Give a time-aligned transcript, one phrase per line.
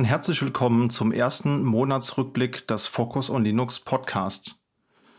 [0.00, 4.54] und herzlich willkommen zum ersten Monatsrückblick des Focus on Linux Podcast.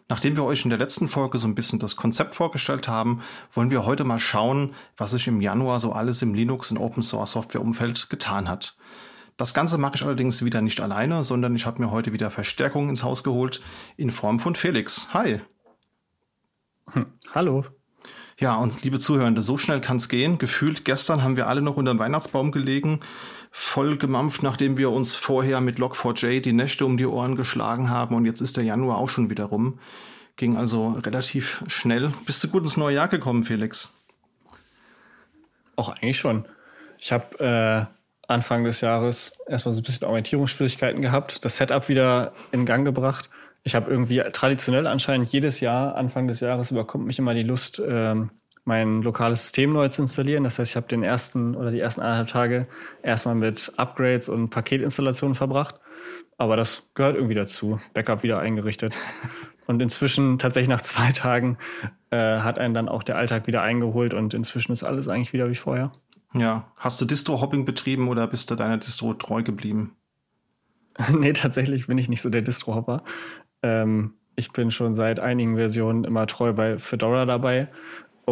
[0.09, 3.21] Nachdem wir euch in der letzten Folge so ein bisschen das Konzept vorgestellt haben,
[3.53, 7.03] wollen wir heute mal schauen, was sich im Januar so alles im Linux und Open
[7.03, 8.75] Source Software Umfeld getan hat.
[9.37, 12.89] Das Ganze mache ich allerdings wieder nicht alleine, sondern ich habe mir heute wieder Verstärkung
[12.89, 13.61] ins Haus geholt
[13.97, 15.09] in Form von Felix.
[15.13, 15.41] Hi.
[16.87, 17.65] Hm, hallo.
[18.41, 20.39] Ja, und liebe Zuhörende, so schnell kann es gehen.
[20.39, 23.01] Gefühlt gestern haben wir alle noch unter dem Weihnachtsbaum gelegen,
[23.51, 28.15] voll gemampft, nachdem wir uns vorher mit Log4j die Nächte um die Ohren geschlagen haben.
[28.15, 29.79] Und jetzt ist der Januar auch schon wieder rum.
[30.37, 32.13] Ging also relativ schnell.
[32.25, 33.89] Bist du gut ins neue Jahr gekommen, Felix?
[35.75, 36.45] Auch eigentlich schon.
[36.97, 42.31] Ich habe äh, Anfang des Jahres erstmal so ein bisschen Orientierungsschwierigkeiten gehabt, das Setup wieder
[42.51, 43.29] in Gang gebracht
[43.63, 47.81] ich habe irgendwie traditionell anscheinend jedes Jahr, Anfang des Jahres, überkommt mich immer die Lust,
[47.85, 48.31] ähm,
[48.63, 50.43] mein lokales System neu zu installieren.
[50.43, 52.67] Das heißt, ich habe den ersten oder die ersten eineinhalb Tage
[53.01, 55.79] erstmal mit Upgrades und Paketinstallationen verbracht.
[56.37, 57.79] Aber das gehört irgendwie dazu.
[57.93, 58.95] Backup wieder eingerichtet.
[59.67, 61.57] Und inzwischen, tatsächlich nach zwei Tagen,
[62.09, 65.49] äh, hat einen dann auch der Alltag wieder eingeholt und inzwischen ist alles eigentlich wieder
[65.49, 65.91] wie vorher.
[66.33, 66.71] Ja.
[66.75, 69.95] Hast du Distro-Hopping betrieben oder bist du deiner Distro treu geblieben?
[71.13, 73.03] nee, tatsächlich bin ich nicht so der Distro-Hopper.
[73.61, 77.69] Ähm, ich bin schon seit einigen Versionen immer treu bei Fedora dabei.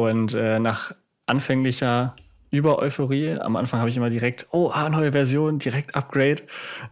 [0.04, 0.94] Und äh, nach
[1.26, 2.16] anfänglicher
[2.52, 6.44] Über-Euphorie, am Anfang habe ich immer direkt, oh, ah, neue Version, direkt Upgrade.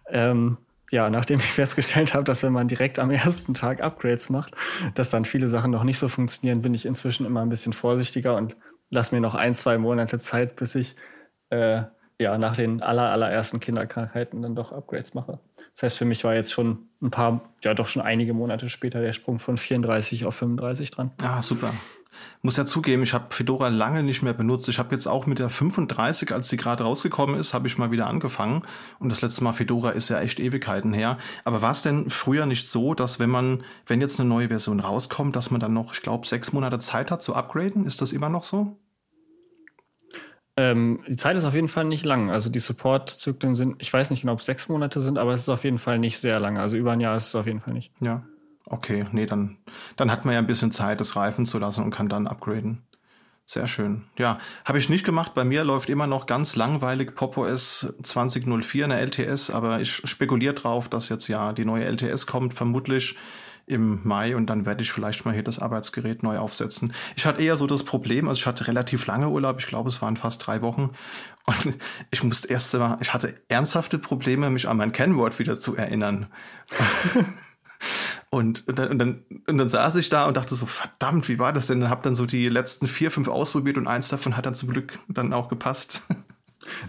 [0.09, 0.57] Ähm,
[0.91, 4.53] ja, nachdem ich festgestellt habe, dass wenn man direkt am ersten Tag Upgrades macht,
[4.95, 8.35] dass dann viele Sachen noch nicht so funktionieren, bin ich inzwischen immer ein bisschen vorsichtiger
[8.35, 8.55] und
[8.89, 10.95] lasse mir noch ein, zwei Monate Zeit, bis ich
[11.49, 11.83] äh,
[12.19, 15.39] ja nach den aller, allerersten Kinderkrankheiten dann doch Upgrades mache.
[15.73, 19.01] Das heißt, für mich war jetzt schon ein paar, ja doch schon einige Monate später
[19.01, 21.11] der Sprung von 34 auf 35 dran.
[21.21, 21.71] Ah, super.
[22.41, 24.69] Muss ja zugeben, ich habe Fedora lange nicht mehr benutzt.
[24.69, 27.91] Ich habe jetzt auch mit der 35, als sie gerade rausgekommen ist, habe ich mal
[27.91, 28.63] wieder angefangen.
[28.99, 31.17] Und das letzte Mal Fedora ist ja echt Ewigkeiten her.
[31.43, 34.79] Aber war es denn früher nicht so, dass wenn man, wenn jetzt eine neue Version
[34.79, 37.85] rauskommt, dass man dann noch, ich glaube, sechs Monate Zeit hat zu upgraden?
[37.85, 38.77] Ist das immer noch so?
[40.57, 42.31] Ähm, die Zeit ist auf jeden Fall nicht lang.
[42.31, 45.41] Also die Support-Zyklen sind, ich weiß nicht genau, ob es sechs Monate sind, aber es
[45.41, 46.57] ist auf jeden Fall nicht sehr lang.
[46.57, 47.91] Also über ein Jahr ist es auf jeden Fall nicht.
[48.01, 48.23] Ja.
[48.69, 49.57] Okay, nee, dann,
[49.95, 52.83] dann hat man ja ein bisschen Zeit, das reifen zu lassen und kann dann upgraden.
[53.45, 54.03] Sehr schön.
[54.17, 55.33] Ja, habe ich nicht gemacht.
[55.33, 60.01] Bei mir läuft immer noch ganz langweilig Pop OS 2004 in der LTS, aber ich
[60.03, 63.15] spekuliere drauf, dass jetzt ja die neue LTS kommt, vermutlich
[63.65, 66.93] im Mai und dann werde ich vielleicht mal hier das Arbeitsgerät neu aufsetzen.
[67.15, 70.01] Ich hatte eher so das Problem, also ich hatte relativ lange Urlaub, ich glaube, es
[70.01, 70.91] waren fast drei Wochen
[71.45, 71.77] und
[72.11, 76.27] ich musste erst mal, ich hatte ernsthafte Probleme, mich an mein Kennwort wieder zu erinnern.
[78.29, 81.39] Und, und, dann, und, dann, und dann saß ich da und dachte so, verdammt, wie
[81.39, 81.81] war das denn?
[81.81, 84.69] Und hab dann so die letzten vier, fünf ausprobiert und eins davon hat dann zum
[84.69, 86.03] Glück dann auch gepasst.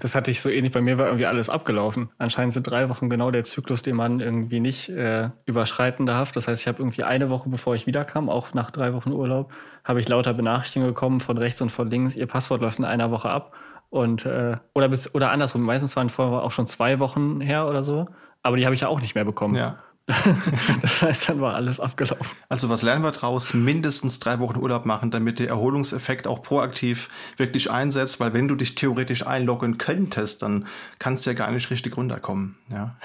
[0.01, 0.73] Das hatte ich so ähnlich.
[0.73, 2.09] Bei mir war irgendwie alles abgelaufen.
[2.19, 6.33] Anscheinend sind drei Wochen genau der Zyklus, den man irgendwie nicht äh, überschreiten darf.
[6.33, 9.53] Das heißt, ich habe irgendwie eine Woche, bevor ich wiederkam, auch nach drei Wochen Urlaub,
[9.85, 12.17] habe ich lauter Benachrichtigungen bekommen von rechts und von links.
[12.17, 13.55] Ihr Passwort läuft in einer Woche ab.
[13.91, 15.63] Und äh, oder bis oder andersrum.
[15.63, 18.09] Meistens waren vorher auch schon zwei Wochen her oder so.
[18.43, 19.55] Aber die habe ich ja auch nicht mehr bekommen.
[19.55, 19.79] Ja.
[20.83, 22.27] das heißt, dann war alles abgelaufen.
[22.49, 23.53] Also was lernen wir daraus?
[23.53, 28.55] Mindestens drei Wochen Urlaub machen, damit der Erholungseffekt auch proaktiv wirklich einsetzt, weil wenn du
[28.55, 30.67] dich theoretisch einloggen könntest, dann
[30.99, 32.57] kannst du ja gar nicht richtig runterkommen.
[32.73, 32.97] Ja.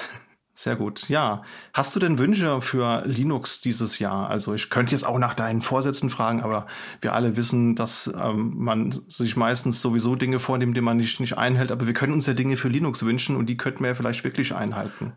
[0.55, 1.09] Sehr gut.
[1.09, 1.41] Ja.
[1.73, 4.29] Hast du denn Wünsche für Linux dieses Jahr?
[4.29, 6.67] Also ich könnte jetzt auch nach deinen Vorsätzen fragen, aber
[7.01, 11.39] wir alle wissen, dass ähm, man sich meistens sowieso Dinge vornimmt, die man nicht, nicht
[11.39, 11.71] einhält.
[11.71, 14.23] Aber wir können uns ja Dinge für Linux wünschen und die könnten wir ja vielleicht
[14.23, 15.13] wirklich einhalten.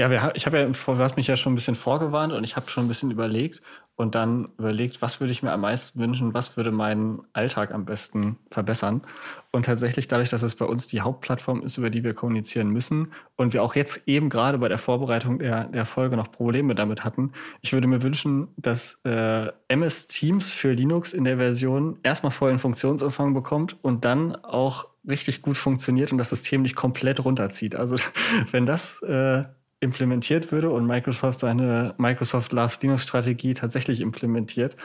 [0.00, 2.56] Ja, wir, ich habe ja, du hast mich ja schon ein bisschen vorgewarnt und ich
[2.56, 3.60] habe schon ein bisschen überlegt
[3.96, 7.84] und dann überlegt, was würde ich mir am meisten wünschen, was würde meinen Alltag am
[7.84, 9.02] besten verbessern.
[9.52, 13.12] Und tatsächlich dadurch, dass es bei uns die Hauptplattform ist, über die wir kommunizieren müssen
[13.36, 17.04] und wir auch jetzt eben gerade bei der Vorbereitung der, der Folge noch Probleme damit
[17.04, 22.32] hatten, ich würde mir wünschen, dass äh, MS Teams für Linux in der Version erstmal
[22.32, 27.76] vollen Funktionsumfang bekommt und dann auch richtig gut funktioniert und das System nicht komplett runterzieht.
[27.76, 27.96] Also
[28.50, 29.44] wenn das äh,
[29.80, 34.76] implementiert würde und Microsoft seine Microsoft Loves Linux Strategie tatsächlich implementiert,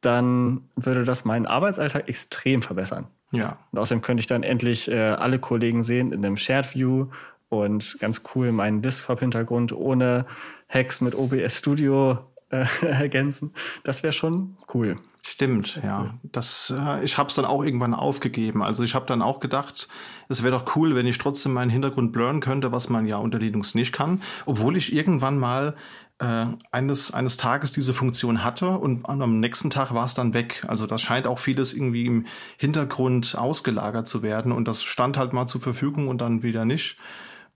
[0.00, 3.08] dann würde das meinen Arbeitsalltag extrem verbessern.
[3.32, 3.58] Ja.
[3.72, 7.06] Und außerdem könnte ich dann endlich äh, alle Kollegen sehen in einem Shared View
[7.48, 10.26] und ganz cool meinen Desktop-Hintergrund ohne
[10.68, 12.18] Hacks mit OBS Studio
[12.50, 13.52] äh, ergänzen.
[13.84, 14.96] Das wäre schon cool.
[15.28, 16.14] Stimmt, ja.
[16.22, 18.62] Das, äh, ich habe es dann auch irgendwann aufgegeben.
[18.62, 19.88] Also ich habe dann auch gedacht,
[20.28, 23.40] es wäre doch cool, wenn ich trotzdem meinen Hintergrund blurren könnte, was man ja unter
[23.40, 24.22] Linux nicht kann.
[24.46, 25.74] Obwohl ich irgendwann mal
[26.20, 30.64] äh, eines, eines Tages diese Funktion hatte und am nächsten Tag war es dann weg.
[30.68, 32.26] Also das scheint auch vieles irgendwie im
[32.56, 36.98] Hintergrund ausgelagert zu werden und das stand halt mal zur Verfügung und dann wieder nicht.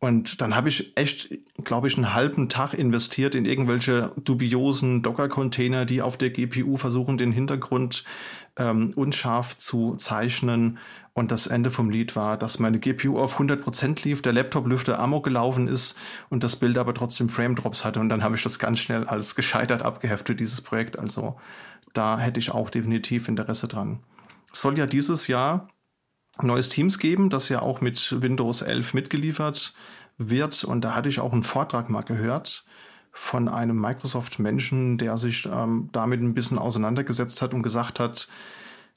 [0.02, 1.29] Und dann habe ich echt,
[1.62, 7.19] glaube ich, einen halben Tag investiert in irgendwelche dubiosen Docker-Container, die auf der GPU versuchen,
[7.19, 8.05] den Hintergrund
[8.56, 10.79] ähm, unscharf zu zeichnen.
[11.12, 15.25] Und das Ende vom Lied war, dass meine GPU auf 100% lief, der Laptop-Lüfter Amok
[15.25, 15.99] gelaufen ist
[16.31, 18.00] und das Bild aber trotzdem Frame-Drops hatte.
[18.00, 20.99] Und dann habe ich das ganz schnell als gescheitert abgeheftet, dieses Projekt.
[20.99, 21.38] Also
[21.93, 24.00] da hätte ich auch definitiv Interesse dran.
[24.50, 25.69] Soll ja dieses Jahr
[26.42, 29.75] neues Teams geben, das ja auch mit Windows 11 mitgeliefert
[30.19, 30.64] wird.
[30.64, 32.64] Und da hatte ich auch einen Vortrag mal gehört
[33.12, 38.28] von einem Microsoft-Menschen, der sich ähm, damit ein bisschen auseinandergesetzt hat und gesagt hat,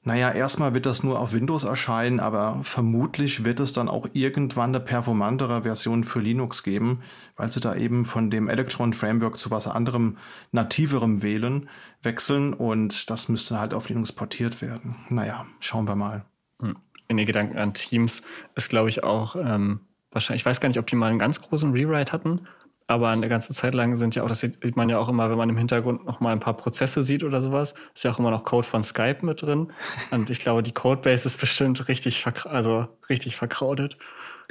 [0.06, 4.72] naja, erstmal wird das nur auf Windows erscheinen, aber vermutlich wird es dann auch irgendwann
[4.72, 7.02] eine performantere Version für Linux geben,
[7.38, 10.18] weil sie da eben von dem Electron Framework zu was anderem,
[10.52, 11.70] nativerem wählen,
[12.02, 14.98] wechseln und das müsste halt auf Linux portiert werden.
[15.08, 16.26] Naja, schauen wir mal.
[16.60, 16.76] Hm
[17.14, 18.22] in den Gedanken an Teams
[18.56, 19.82] ist, glaube ich, auch ähm,
[20.12, 22.48] wahrscheinlich, ich weiß gar nicht, ob die mal einen ganz großen Rewrite hatten,
[22.88, 25.38] aber eine ganze Zeit lang sind ja auch, das sieht man ja auch immer, wenn
[25.38, 28.32] man im Hintergrund noch mal ein paar Prozesse sieht oder sowas, ist ja auch immer
[28.32, 29.72] noch Code von Skype mit drin.
[30.12, 33.98] Und ich glaube, die Codebase ist bestimmt richtig, also richtig verkrautet.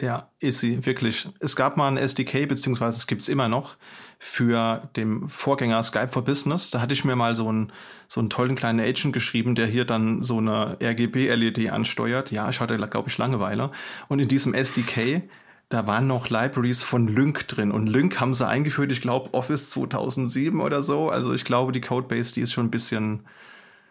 [0.00, 1.28] Ja, ist sie, wirklich.
[1.38, 3.76] Es gab mal ein SDK, beziehungsweise es gibt es immer noch,
[4.18, 6.70] für den Vorgänger Skype for Business.
[6.70, 7.72] Da hatte ich mir mal so einen,
[8.08, 12.30] so einen tollen kleinen Agent geschrieben, der hier dann so eine RGB-LED ansteuert.
[12.30, 13.70] Ja, ich hatte, glaube ich, Langeweile.
[14.08, 15.22] Und in diesem SDK,
[15.68, 17.70] da waren noch Libraries von Lync drin.
[17.70, 21.10] Und Lync haben sie eingeführt, ich glaube, Office 2007 oder so.
[21.10, 23.26] Also ich glaube, die Codebase, die ist schon ein bisschen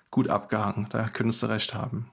[0.09, 0.87] gut abgehangen.
[0.89, 2.09] Da könntest du recht haben.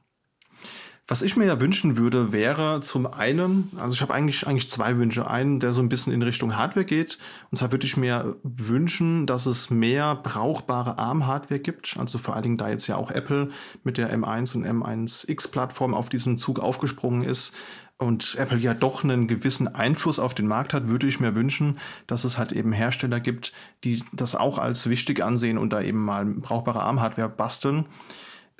[1.10, 4.98] Was ich mir ja wünschen würde, wäre zum einen, also ich habe eigentlich, eigentlich zwei
[4.98, 5.28] Wünsche.
[5.28, 7.16] Einen, der so ein bisschen in Richtung Hardware geht.
[7.50, 11.96] Und zwar würde ich mir wünschen, dass es mehr brauchbare ARM-Hardware gibt.
[11.98, 13.48] Also vor allen Dingen, da jetzt ja auch Apple
[13.84, 17.54] mit der M1 und M1X-Plattform auf diesen Zug aufgesprungen ist
[17.96, 21.78] und Apple ja doch einen gewissen Einfluss auf den Markt hat, würde ich mir wünschen,
[22.06, 26.04] dass es halt eben Hersteller gibt, die das auch als wichtig ansehen und da eben
[26.04, 27.86] mal brauchbare ARM-Hardware basteln.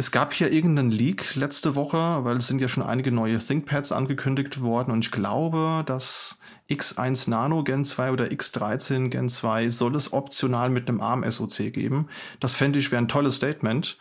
[0.00, 3.90] Es gab hier irgendeinen Leak letzte Woche, weil es sind ja schon einige neue ThinkPads
[3.90, 6.38] angekündigt worden und ich glaube, dass
[6.70, 11.72] X1 Nano Gen 2 oder X13 Gen 2 soll es optional mit einem ARM SoC
[11.72, 12.06] geben.
[12.38, 13.98] Das fände ich wäre ein tolles Statement.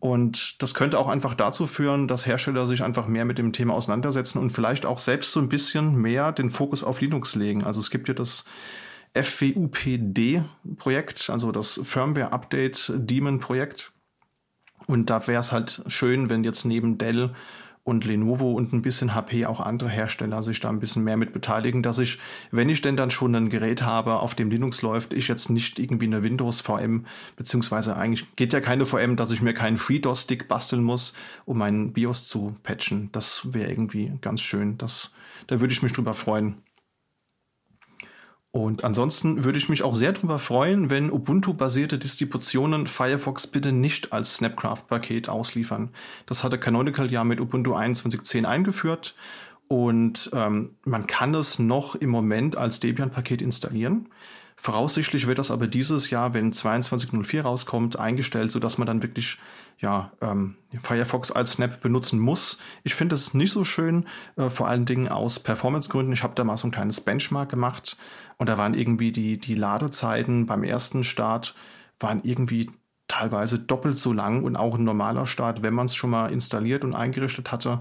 [0.00, 3.74] Und das könnte auch einfach dazu führen, dass Hersteller sich einfach mehr mit dem Thema
[3.74, 7.62] auseinandersetzen und vielleicht auch selbst so ein bisschen mehr den Fokus auf Linux legen.
[7.62, 8.44] Also es gibt ja das
[9.14, 13.92] FWUPD-Projekt, also das Firmware Update Daemon Projekt
[14.88, 17.30] und da wäre es halt schön, wenn jetzt neben Dell
[17.84, 21.32] und Lenovo und ein bisschen HP auch andere Hersteller sich da ein bisschen mehr mit
[21.32, 22.18] beteiligen, dass ich,
[22.50, 25.78] wenn ich denn dann schon ein Gerät habe, auf dem Linux läuft, ich jetzt nicht
[25.78, 27.04] irgendwie eine Windows VM,
[27.36, 31.12] beziehungsweise eigentlich geht ja keine VM, dass ich mir keinen FreeDOS-Stick basteln muss,
[31.44, 33.10] um meinen BIOS zu patchen.
[33.12, 34.78] Das wäre irgendwie ganz schön.
[34.78, 35.12] Das,
[35.46, 36.56] da würde ich mich drüber freuen.
[38.58, 44.12] Und ansonsten würde ich mich auch sehr darüber freuen, wenn Ubuntu-basierte Distributionen Firefox bitte nicht
[44.12, 45.90] als Snapcraft-Paket ausliefern.
[46.26, 49.14] Das hatte Canonical ja mit Ubuntu 21.10 eingeführt
[49.68, 54.08] und ähm, man kann es noch im Moment als Debian-Paket installieren.
[54.60, 59.38] Voraussichtlich wird das aber dieses Jahr, wenn 22.04 rauskommt, eingestellt, sodass man dann wirklich
[59.78, 62.58] ja, ähm, Firefox als Snap benutzen muss.
[62.82, 66.12] Ich finde es nicht so schön, äh, vor allen Dingen aus Performance-Gründen.
[66.12, 67.96] Ich habe da mal so ein kleines Benchmark gemacht
[68.36, 71.54] und da waren irgendwie die, die Ladezeiten beim ersten Start
[72.00, 72.68] waren irgendwie
[73.06, 76.82] teilweise doppelt so lang und auch ein normaler Start, wenn man es schon mal installiert
[76.82, 77.80] und eingerichtet hatte,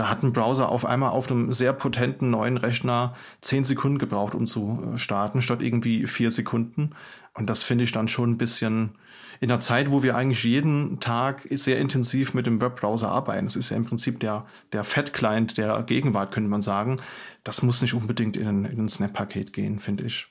[0.00, 4.34] da hat ein Browser auf einmal auf einem sehr potenten neuen Rechner zehn Sekunden gebraucht,
[4.34, 6.92] um zu äh, starten, statt irgendwie vier Sekunden.
[7.34, 8.92] Und das finde ich dann schon ein bisschen
[9.40, 13.44] in der Zeit, wo wir eigentlich jeden Tag sehr intensiv mit dem Webbrowser arbeiten.
[13.44, 16.98] Das ist ja im Prinzip der, der Fat-Client der Gegenwart, könnte man sagen.
[17.44, 20.28] Das muss nicht unbedingt in ein, in ein Snap-Paket gehen, finde ich.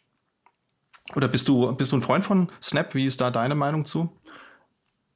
[1.15, 2.95] Oder bist du, bist du ein Freund von Snap?
[2.95, 4.09] Wie ist da deine Meinung zu?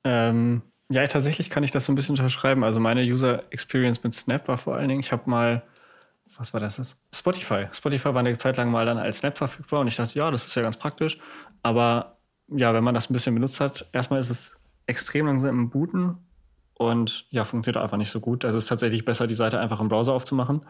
[0.03, 0.61] Ähm,
[0.93, 2.63] ja, tatsächlich kann ich das so ein bisschen unterschreiben.
[2.63, 5.63] Also meine User Experience mit Snap war vor allen Dingen, ich habe mal,
[6.37, 6.97] was war das?
[7.13, 7.65] Spotify.
[7.71, 10.45] Spotify war eine Zeit lang mal dann als Snap verfügbar und ich dachte, ja, das
[10.45, 11.17] ist ja ganz praktisch.
[11.63, 15.69] Aber ja, wenn man das ein bisschen benutzt hat, erstmal ist es extrem langsam im
[15.71, 16.17] Booten
[16.75, 18.45] und ja, funktioniert einfach nicht so gut.
[18.45, 20.61] Also es ist tatsächlich besser, die Seite einfach im Browser aufzumachen.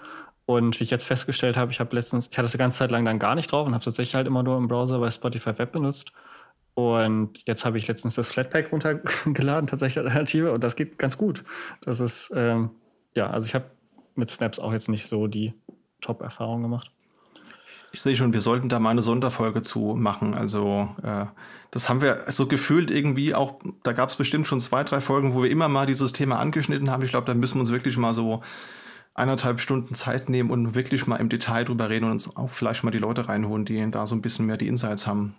[0.46, 2.92] Und wie ich jetzt festgestellt habe, ich habe letztens, ich hatte es eine ganze Zeit
[2.92, 5.58] lang dann gar nicht drauf und habe tatsächlich halt immer nur im Browser bei Spotify
[5.58, 6.14] Web benutzt.
[6.76, 11.44] Und jetzt habe ich letztens das Flatpak runtergeladen, tatsächlich Alternative, und das geht ganz gut.
[11.82, 12.72] Das ist, ähm,
[13.16, 13.66] ja, also ich habe
[14.16, 15.54] mit Snaps auch jetzt nicht so die
[16.02, 16.92] Top-Erfahrung gemacht.
[17.92, 20.34] Ich sehe schon, wir sollten da mal eine Sonderfolge zu machen.
[20.34, 21.28] Also äh,
[21.70, 25.36] das haben wir so gefühlt irgendwie auch, da gab es bestimmt schon zwei, drei Folgen,
[25.36, 27.04] wo wir immer mal dieses Thema angeschnitten haben.
[27.04, 28.42] Ich glaube, da müssen wir uns wirklich mal so
[29.14, 32.84] eineinhalb Stunden Zeit nehmen und wirklich mal im Detail drüber reden und uns auch vielleicht
[32.84, 35.36] mal die Leute reinholen, die da so ein bisschen mehr die Insights haben.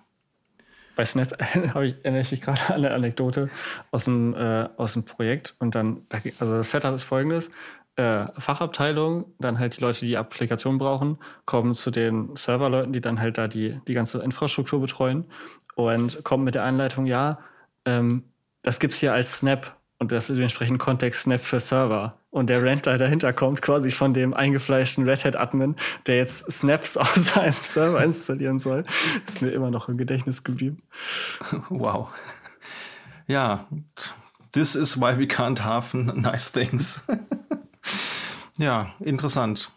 [0.96, 1.36] Bei Snap
[1.82, 3.48] ich, erinnere ich mich gerade an eine Anekdote
[3.90, 5.54] aus dem, äh, aus dem Projekt.
[5.58, 6.02] Und dann,
[6.38, 7.50] also das Setup ist folgendes.
[7.96, 13.00] Äh, Fachabteilung, dann halt die Leute, die die Applikation brauchen, kommen zu den Serverleuten, die
[13.00, 15.26] dann halt da die, die ganze Infrastruktur betreuen
[15.76, 17.38] und kommen mit der Anleitung, ja,
[17.84, 18.24] ähm,
[18.62, 22.18] das es hier als Snap und das ist dementsprechend Kontext Snap für Server.
[22.34, 25.76] Und der Rant, dahinter kommt, quasi von dem eingefleischten Red Hat Admin,
[26.08, 28.82] der jetzt Snaps auf seinem Server installieren soll,
[29.24, 30.82] ist mir immer noch im Gedächtnis geblieben.
[31.68, 32.12] Wow.
[33.28, 33.68] Ja,
[34.50, 37.04] this is why we can't have nice things.
[38.58, 39.70] ja, interessant.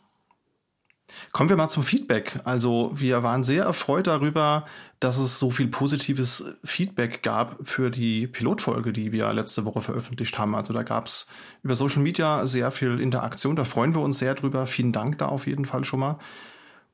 [1.31, 2.39] Kommen wir mal zum Feedback.
[2.43, 4.65] Also wir waren sehr erfreut darüber,
[4.99, 10.37] dass es so viel positives Feedback gab für die Pilotfolge, die wir letzte Woche veröffentlicht
[10.39, 10.55] haben.
[10.55, 11.27] Also da gab es
[11.63, 13.55] über Social Media sehr viel Interaktion.
[13.55, 14.67] Da freuen wir uns sehr drüber.
[14.67, 16.17] Vielen Dank da auf jeden Fall schon mal.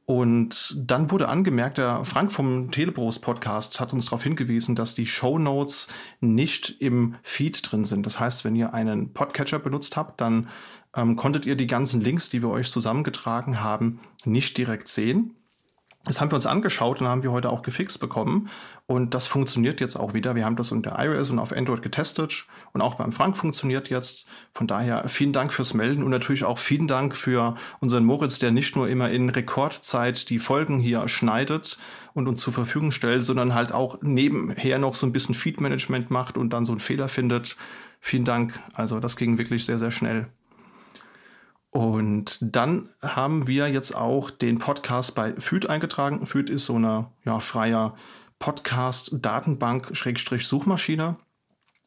[0.05, 5.05] Und dann wurde angemerkt, der Frank vom Telebros Podcast hat uns darauf hingewiesen, dass die
[5.05, 5.87] Show Notes
[6.19, 8.05] nicht im Feed drin sind.
[8.05, 10.49] Das heißt, wenn ihr einen Podcatcher benutzt habt, dann
[10.95, 15.35] ähm, konntet ihr die ganzen Links, die wir euch zusammengetragen haben, nicht direkt sehen.
[16.05, 18.49] Das haben wir uns angeschaut und haben wir heute auch gefixt bekommen.
[18.87, 20.35] Und das funktioniert jetzt auch wieder.
[20.35, 24.27] Wir haben das unter iOS und auf Android getestet und auch beim Frank funktioniert jetzt.
[24.53, 28.51] Von daher vielen Dank fürs Melden und natürlich auch vielen Dank für unseren Moritz, der
[28.51, 31.77] nicht nur immer in Rekordzeit die Folgen hier schneidet
[32.13, 36.37] und uns zur Verfügung stellt, sondern halt auch nebenher noch so ein bisschen Feedmanagement macht
[36.37, 37.55] und dann so einen Fehler findet.
[38.01, 38.59] Vielen Dank.
[38.73, 40.27] Also das ging wirklich sehr, sehr schnell.
[41.73, 46.27] Und dann haben wir jetzt auch den Podcast bei FÜD eingetragen.
[46.27, 47.95] FÜD ist so eine ja, freier
[48.37, 51.15] Podcast-Datenbank-Suchmaschine.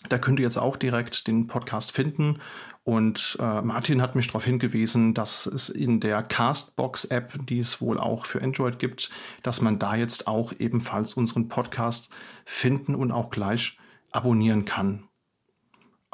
[0.09, 2.41] Da könnt ihr jetzt auch direkt den Podcast finden.
[2.83, 8.01] Und äh, Martin hat mich darauf hingewiesen, dass es in der Castbox-App, die es wohl
[8.01, 9.11] auch für Android gibt,
[9.45, 12.11] dass man da jetzt auch ebenfalls unseren Podcast
[12.45, 13.79] finden und auch gleich
[14.11, 15.05] abonnieren kann.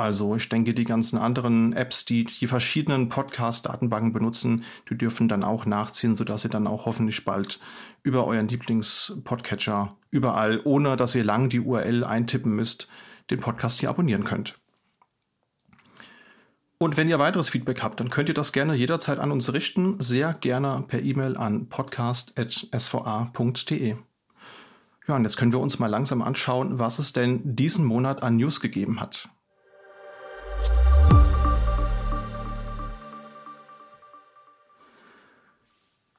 [0.03, 5.45] Also ich denke, die ganzen anderen Apps, die die verschiedenen Podcast-Datenbanken benutzen, die dürfen dann
[5.45, 7.61] auch nachziehen, sodass ihr dann auch hoffentlich bald
[8.03, 12.89] über euren Lieblings-Podcatcher überall, ohne dass ihr lang die URL eintippen müsst,
[13.31, 14.59] den Podcast hier abonnieren könnt.
[16.79, 20.01] Und wenn ihr weiteres Feedback habt, dann könnt ihr das gerne jederzeit an uns richten,
[20.01, 23.95] sehr gerne per E-Mail an podcast.sva.de.
[25.07, 28.37] Ja, und jetzt können wir uns mal langsam anschauen, was es denn diesen Monat an
[28.37, 29.29] News gegeben hat.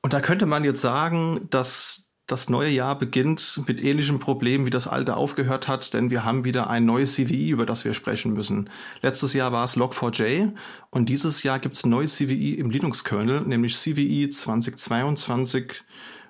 [0.04, 4.70] Und da könnte man jetzt sagen, dass das neue Jahr beginnt mit ähnlichen Problemen, wie
[4.70, 8.34] das alte aufgehört hat, denn wir haben wieder ein neues CVI, über das wir sprechen
[8.34, 8.70] müssen.
[9.02, 10.54] Letztes Jahr war es Log4j
[10.90, 15.84] und dieses Jahr gibt es ein neues CVI im Linux-Kernel, nämlich CVI 2022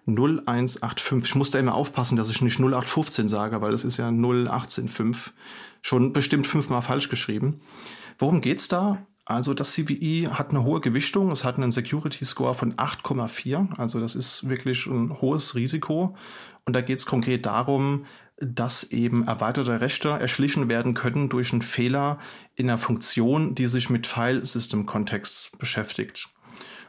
[0.06, 1.24] 0185.
[1.24, 5.34] Ich muss da immer aufpassen, dass ich nicht 0815 sage, weil das ist ja 0185.
[5.82, 7.62] Schon bestimmt fünfmal falsch geschrieben.
[8.18, 9.03] Worum geht's da?
[9.25, 14.01] Also das CVI hat eine hohe Gewichtung, es hat einen Security Score von 8,4, also
[14.01, 16.15] das ist wirklich ein hohes Risiko.
[16.65, 18.06] Und da geht es konkret darum,
[18.38, 22.20] dass eben erweiterte Rechte erschlichen werden können durch einen Fehler
[22.56, 26.30] in einer Funktion, die sich mit File-System-Kontext beschäftigt.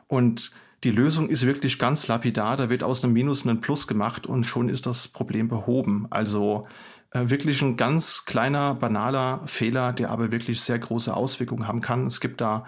[0.08, 4.26] Und die Lösung ist wirklich ganz lapidar, da wird aus einem Minus ein Plus gemacht
[4.26, 6.06] und schon ist das Problem behoben.
[6.10, 6.66] Also
[7.14, 12.06] wirklich ein ganz kleiner, banaler Fehler, der aber wirklich sehr große Auswirkungen haben kann.
[12.06, 12.64] Es gibt da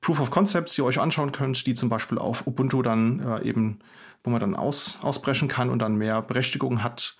[0.00, 3.48] Proof of Concepts, die ihr euch anschauen könnt, die zum Beispiel auf Ubuntu dann äh,
[3.48, 3.80] eben,
[4.22, 7.16] wo man dann aus, ausbrechen kann und dann mehr Berechtigung hat.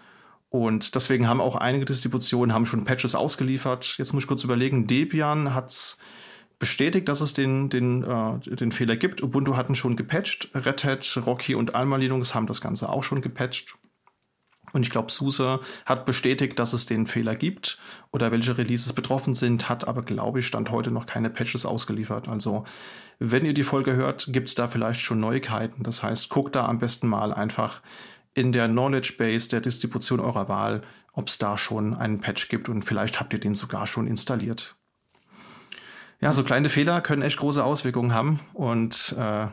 [0.50, 3.96] Und deswegen haben auch einige Distributionen haben schon Patches ausgeliefert.
[3.98, 5.98] Jetzt muss ich kurz überlegen, Debian hat's
[6.58, 9.22] bestätigt, dass es den, den, äh, den Fehler gibt.
[9.22, 10.50] Ubuntu hatten schon gepatcht.
[10.54, 13.76] Red Hat, Rocky und Alma Linux haben das Ganze auch schon gepatcht.
[14.72, 17.78] Und ich glaube, SUSE hat bestätigt, dass es den Fehler gibt
[18.10, 22.28] oder welche Releases betroffen sind, hat aber, glaube ich, Stand heute noch keine Patches ausgeliefert.
[22.28, 22.64] Also,
[23.18, 25.82] wenn ihr die Folge hört, gibt es da vielleicht schon Neuigkeiten.
[25.82, 27.82] Das heißt, guckt da am besten mal einfach
[28.34, 30.82] in der Knowledge Base der Distribution eurer Wahl,
[31.12, 34.76] ob es da schon einen Patch gibt und vielleicht habt ihr den sogar schon installiert.
[36.20, 39.48] Ja, so kleine Fehler können echt große Auswirkungen haben und äh,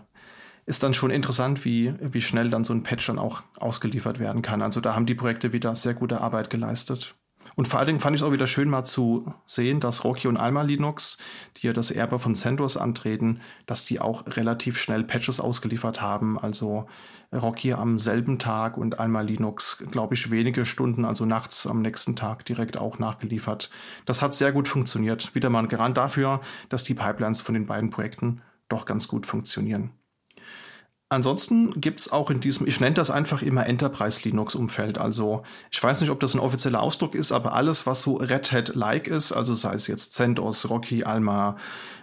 [0.65, 4.41] ist dann schon interessant, wie, wie schnell dann so ein Patch dann auch ausgeliefert werden
[4.41, 4.61] kann.
[4.61, 7.15] Also da haben die Projekte wieder sehr gute Arbeit geleistet.
[7.55, 10.27] Und vor allen Dingen fand ich es auch wieder schön mal zu sehen, dass Rocky
[10.27, 11.17] und Alma Linux,
[11.57, 16.39] die ja das Erbe von CentOS antreten, dass die auch relativ schnell Patches ausgeliefert haben.
[16.39, 16.87] Also
[17.31, 22.15] Rocky am selben Tag und Alma Linux, glaube ich, wenige Stunden, also nachts am nächsten
[22.15, 23.69] Tag direkt auch nachgeliefert.
[24.05, 25.35] Das hat sehr gut funktioniert.
[25.35, 29.27] Wieder mal ein Garant dafür, dass die Pipelines von den beiden Projekten doch ganz gut
[29.27, 29.91] funktionieren.
[31.15, 34.97] Ansonsten gibt es auch in diesem, ich nenne das einfach immer Enterprise-Linux-Umfeld.
[34.97, 38.51] Also ich weiß nicht, ob das ein offizieller Ausdruck ist, aber alles, was so Red
[38.51, 41.55] Hat-like ist, also sei es jetzt CentOS, Rocky, Alma,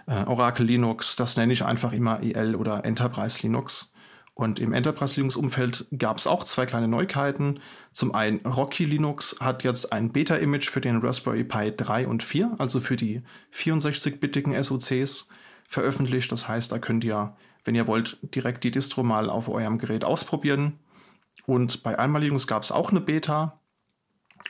[0.07, 3.93] äh, Oracle Linux, das nenne ich einfach immer EL oder Enterprise Linux.
[4.33, 7.59] Und im Enterprise Linux-Umfeld gab es auch zwei kleine Neuigkeiten.
[7.91, 12.55] Zum einen, Rocky Linux hat jetzt ein Beta-Image für den Raspberry Pi 3 und 4,
[12.57, 13.21] also für die
[13.53, 15.27] 64-bittigen SoCs
[15.67, 16.31] veröffentlicht.
[16.31, 20.03] Das heißt, da könnt ihr wenn ihr wollt, direkt die Distro mal auf eurem Gerät
[20.03, 20.79] ausprobieren.
[21.45, 23.59] Und bei Einmaligungs gab es auch eine Beta.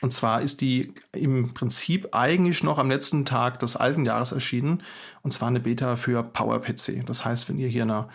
[0.00, 4.82] Und zwar ist die im Prinzip eigentlich noch am letzten Tag des alten Jahres erschienen.
[5.22, 7.06] Und zwar eine Beta für PowerPC.
[7.06, 8.08] Das heißt, wenn ihr hier eine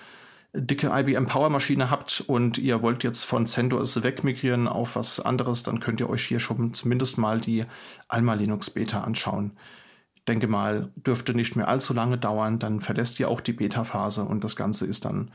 [0.53, 5.63] dicke IBM Power Maschine habt und ihr wollt jetzt von CentOS wegmigrieren auf was anderes,
[5.63, 7.65] dann könnt ihr euch hier schon zumindest mal die
[8.07, 9.51] Alma Linux Beta anschauen
[10.29, 12.59] denke mal, dürfte nicht mehr allzu lange dauern.
[12.59, 15.31] Dann verlässt ihr auch die Beta-Phase und das Ganze ist dann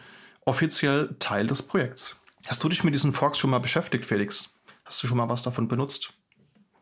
[0.46, 2.16] offiziell Teil des Projekts.
[2.46, 4.54] Hast du dich mit diesen Forks schon mal beschäftigt, Felix?
[4.84, 6.14] Hast du schon mal was davon benutzt?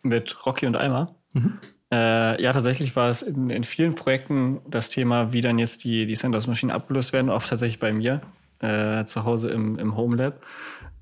[0.02, 1.14] Mit Rocky und Eimer?
[1.35, 1.59] Mhm.
[1.92, 6.07] Äh, ja, tatsächlich war es in, in, vielen Projekten das Thema, wie dann jetzt die,
[6.07, 8.23] die CentOS-Maschinen abgelöst werden, oft tatsächlich bei mir
[8.61, 10.42] äh, zu Hause im, im Home Lab.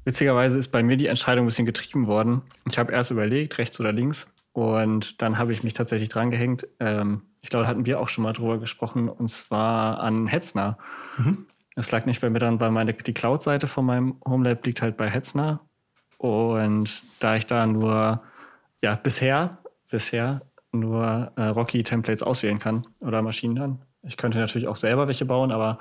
[0.05, 2.43] Witzigerweise ist bei mir die Entscheidung ein bisschen getrieben worden.
[2.69, 6.67] Ich habe erst überlegt, rechts oder links, und dann habe ich mich tatsächlich dran gehängt.
[6.81, 10.79] Ähm, ich glaube, da hatten wir auch schon mal drüber gesprochen, und zwar an Hetzner.
[11.17, 11.47] Mhm.
[11.77, 14.97] Es lag nicht bei mir dann, weil meine, die Cloud-Seite von meinem Homelab liegt halt
[14.97, 15.61] bei Hetzner.
[16.19, 18.23] Und da ich da nur,
[18.83, 19.59] ja, bisher,
[19.91, 20.43] bisher
[20.73, 23.83] nur äh, Rocky-Templates auswählen kann oder Maschinen dann.
[24.03, 25.79] Ich könnte natürlich auch selber welche bauen, aber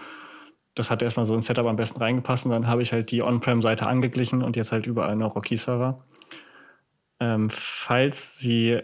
[0.76, 3.22] das hat erstmal so ein Setup am besten reingepasst und dann habe ich halt die
[3.22, 6.04] On-Prem-Seite angeglichen und jetzt halt überall noch Rocky-Server.
[7.20, 8.82] Ähm, falls sie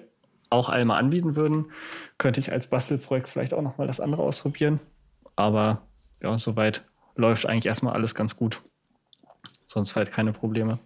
[0.50, 1.72] auch Alma anbieten würden,
[2.18, 4.80] könnte ich als Bastelprojekt vielleicht auch nochmal das andere ausprobieren.
[5.36, 5.82] Aber
[6.22, 6.84] ja, soweit
[7.16, 8.62] läuft eigentlich erstmal alles ganz gut.
[9.68, 10.80] Sonst halt keine Probleme.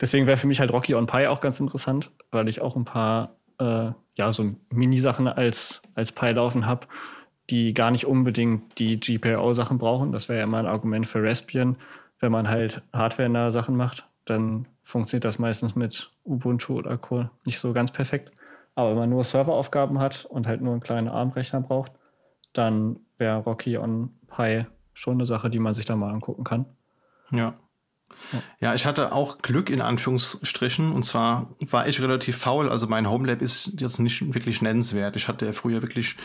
[0.00, 2.84] Deswegen wäre für mich halt Rocky on Pi auch ganz interessant, weil ich auch ein
[2.84, 6.86] paar, äh, ja, so Mini-Sachen als, als Pi laufen habe,
[7.50, 10.12] die gar nicht unbedingt die GPIO-Sachen brauchen.
[10.12, 11.76] Das wäre ja immer ein Argument für Raspbian,
[12.18, 17.58] wenn man halt hardware-nahe Sachen macht dann funktioniert das meistens mit Ubuntu oder Core nicht
[17.58, 18.32] so ganz perfekt.
[18.74, 21.92] Aber wenn man nur Serveraufgaben hat und halt nur einen kleinen ARM-Rechner braucht,
[22.52, 26.66] dann wäre Rocky on Pi schon eine Sache, die man sich da mal angucken kann.
[27.30, 27.54] Ja.
[28.60, 30.92] Ja, ich hatte auch Glück in Anführungsstrichen.
[30.92, 32.68] Und zwar war ich relativ faul.
[32.68, 35.16] Also mein Homelab ist jetzt nicht wirklich nennenswert.
[35.16, 36.16] Ich hatte ja früher wirklich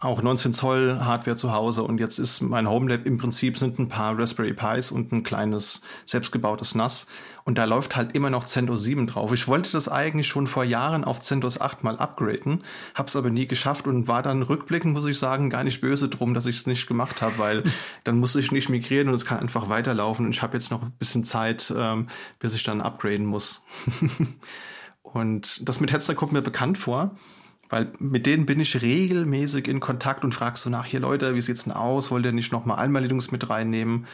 [0.00, 3.88] auch 19 Zoll Hardware zu Hause und jetzt ist mein Homelab im Prinzip sind ein
[3.88, 7.08] paar Raspberry Pis und ein kleines selbstgebautes NAS
[7.44, 9.32] und da läuft halt immer noch CentOS 7 drauf.
[9.32, 12.62] Ich wollte das eigentlich schon vor Jahren auf CentOS 8 mal upgraden,
[12.94, 16.32] hab's aber nie geschafft und war dann rückblickend, muss ich sagen, gar nicht böse drum,
[16.32, 17.64] dass ich es nicht gemacht habe, weil
[18.04, 20.82] dann muss ich nicht migrieren und es kann einfach weiterlaufen und ich habe jetzt noch
[20.82, 22.06] ein bisschen Zeit, ähm,
[22.38, 23.64] bis ich dann upgraden muss.
[25.02, 27.16] und das mit Hetzner kommt mir bekannt vor.
[27.68, 31.40] Weil mit denen bin ich regelmäßig in Kontakt und frag so nach, hier Leute, wie
[31.40, 32.10] sieht's denn aus?
[32.10, 34.06] Wollt ihr nicht nochmal Einmalidungs mit reinnehmen?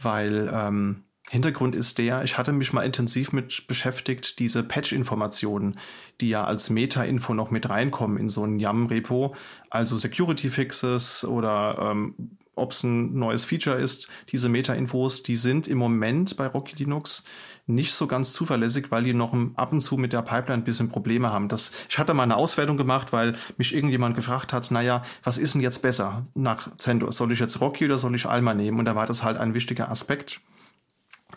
[0.00, 5.78] Weil ähm, Hintergrund ist der, ich hatte mich mal intensiv mit beschäftigt, diese Patch-Informationen,
[6.20, 9.34] die ja als Meta-Info noch mit reinkommen in so ein YAM-Repo,
[9.70, 15.78] also Security-Fixes oder ähm, ob es ein neues Feature ist, diese Meta-Infos, die sind im
[15.78, 17.24] Moment bei Rocky Linux
[17.66, 20.88] nicht so ganz zuverlässig, weil die noch ab und zu mit der Pipeline ein bisschen
[20.88, 21.48] Probleme haben.
[21.48, 25.54] Das, ich hatte mal eine Auswertung gemacht, weil mich irgendjemand gefragt hat, naja, was ist
[25.54, 27.16] denn jetzt besser nach CentOS?
[27.16, 28.78] Soll ich jetzt Rocky oder soll ich Alma nehmen?
[28.78, 30.40] Und da war das halt ein wichtiger Aspekt.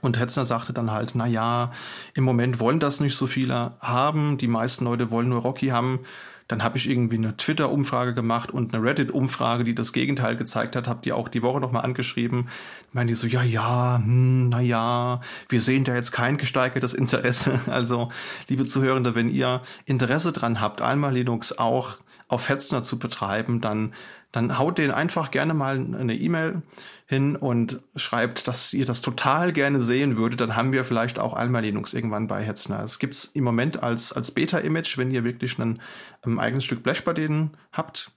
[0.02, 1.72] Und Hetzner sagte dann halt, na ja,
[2.14, 4.38] im Moment wollen das nicht so viele haben.
[4.38, 6.00] Die meisten Leute wollen nur Rocky haben.
[6.48, 10.88] Dann habe ich irgendwie eine Twitter-Umfrage gemacht und eine Reddit-Umfrage, die das Gegenteil gezeigt hat,
[10.88, 12.50] habe die auch die Woche nochmal angeschrieben.
[12.94, 17.60] Meinen die so, ja, ja, hm, na ja, wir sehen da jetzt kein gesteigertes Interesse.
[17.76, 18.10] Also,
[18.48, 23.94] liebe Zuhörende, wenn ihr Interesse dran habt, einmal Linux auch auf Hetzner zu betreiben, dann
[24.36, 26.62] dann haut den einfach gerne mal eine E-Mail
[27.06, 30.42] hin und schreibt, dass ihr das total gerne sehen würdet.
[30.42, 32.84] Dann haben wir vielleicht auch Alma Linux irgendwann bei Hetzner.
[32.84, 35.80] Es gibt es im Moment als, als Beta-Image, wenn ihr wirklich ein,
[36.24, 38.12] ein ähm, eigenes Stück Blech bei denen habt.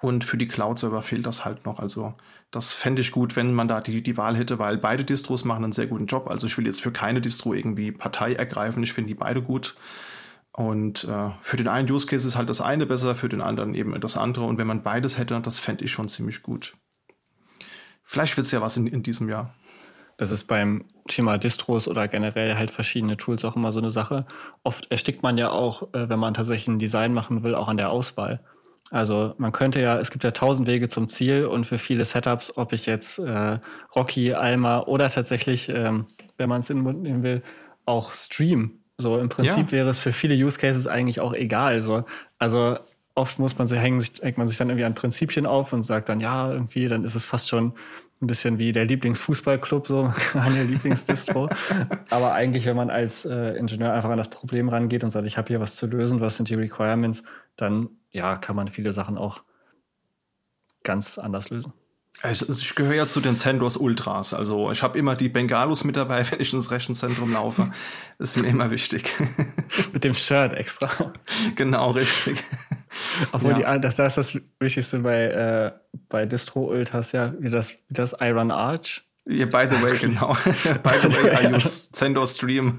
[0.00, 1.80] Und für die Cloud-Server fehlt das halt noch.
[1.80, 2.14] Also
[2.52, 5.64] das fände ich gut, wenn man da die, die Wahl hätte, weil beide Distros machen
[5.64, 6.30] einen sehr guten Job.
[6.30, 8.84] Also ich will jetzt für keine Distro irgendwie Partei ergreifen.
[8.84, 9.74] Ich finde die beide gut.
[10.56, 13.74] Und äh, für den einen Use Case ist halt das eine besser, für den anderen
[13.74, 14.46] eben das andere.
[14.46, 16.74] Und wenn man beides hätte, das fände ich schon ziemlich gut.
[18.04, 19.54] Vielleicht wird es ja was in, in diesem Jahr.
[20.16, 24.24] Das ist beim Thema Distros oder generell halt verschiedene Tools auch immer so eine Sache.
[24.62, 27.76] Oft erstickt man ja auch, äh, wenn man tatsächlich ein Design machen will, auch an
[27.76, 28.40] der Auswahl.
[28.90, 32.56] Also man könnte ja, es gibt ja tausend Wege zum Ziel und für viele Setups,
[32.56, 33.58] ob ich jetzt äh,
[33.94, 36.06] Rocky, Alma oder tatsächlich, ähm,
[36.38, 37.42] wenn man es in den Mund nehmen will,
[37.84, 38.80] auch Stream.
[38.98, 39.72] So im Prinzip ja.
[39.72, 41.82] wäre es für viele Use Cases eigentlich auch egal.
[41.82, 42.04] So.
[42.38, 42.78] Also
[43.14, 46.08] oft muss man sich hängen, hängt man sich dann irgendwie an Prinzipien auf und sagt
[46.08, 47.72] dann, ja, irgendwie, dann ist es fast schon
[48.22, 51.48] ein bisschen wie der Lieblingsfußballclub, so eine Lieblingsdistro.
[52.08, 55.36] Aber eigentlich, wenn man als äh, Ingenieur einfach an das Problem rangeht und sagt, ich
[55.36, 57.22] habe hier was zu lösen, was sind die Requirements,
[57.56, 59.44] dann ja, kann man viele Sachen auch
[60.82, 61.72] ganz anders lösen.
[62.22, 64.32] Also ich gehöre ja zu den Centros Ultras.
[64.32, 67.70] Also ich habe immer die Bengalos mit dabei, wenn ich ins Rechenzentrum laufe.
[68.18, 69.14] Das ist mir immer wichtig.
[69.92, 70.90] mit dem Shirt extra.
[71.54, 72.42] Genau, richtig.
[73.32, 73.74] Obwohl ja.
[73.74, 75.72] die, das, das ist das Wichtigste bei, äh,
[76.08, 79.02] bei Distro Ultras ja, wie das, wie das Iron Arch.
[79.28, 80.34] Yeah, by the way, genau.
[80.84, 82.78] by the way, I use Cendor Stream.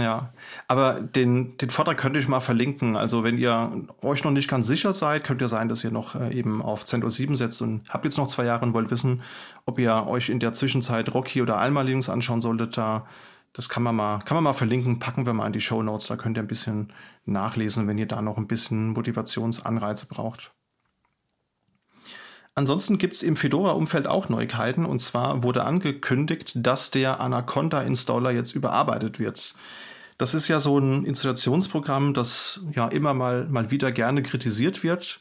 [0.00, 0.32] Ja,
[0.66, 2.96] aber den, den Vortrag könnte ich mal verlinken.
[2.96, 3.70] Also wenn ihr
[4.02, 6.84] euch noch nicht ganz sicher seid, könnte ja sein, dass ihr noch äh, eben auf
[6.84, 9.22] CentOS 7 setzt und habt jetzt noch zwei Jahre und wollt wissen,
[9.66, 12.76] ob ihr euch in der Zwischenzeit Rocky oder Alma Linux anschauen solltet.
[12.76, 13.06] Da,
[13.52, 16.06] das kann man mal, kann man mal verlinken, packen wir mal in die Show Notes.
[16.06, 16.92] Da könnt ihr ein bisschen
[17.24, 20.52] nachlesen, wenn ihr da noch ein bisschen Motivationsanreize braucht.
[22.58, 24.84] Ansonsten gibt es im Fedora-Umfeld auch Neuigkeiten.
[24.84, 29.54] Und zwar wurde angekündigt, dass der Anaconda-Installer jetzt überarbeitet wird.
[30.18, 35.20] Das ist ja so ein Installationsprogramm, das ja immer mal, mal wieder gerne kritisiert wird.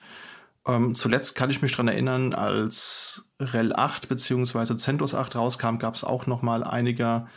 [0.66, 4.76] Ähm, zuletzt kann ich mich daran erinnern, als RHEL 8 bzw.
[4.76, 7.28] CentOS 8 rauskam, gab es auch noch mal einige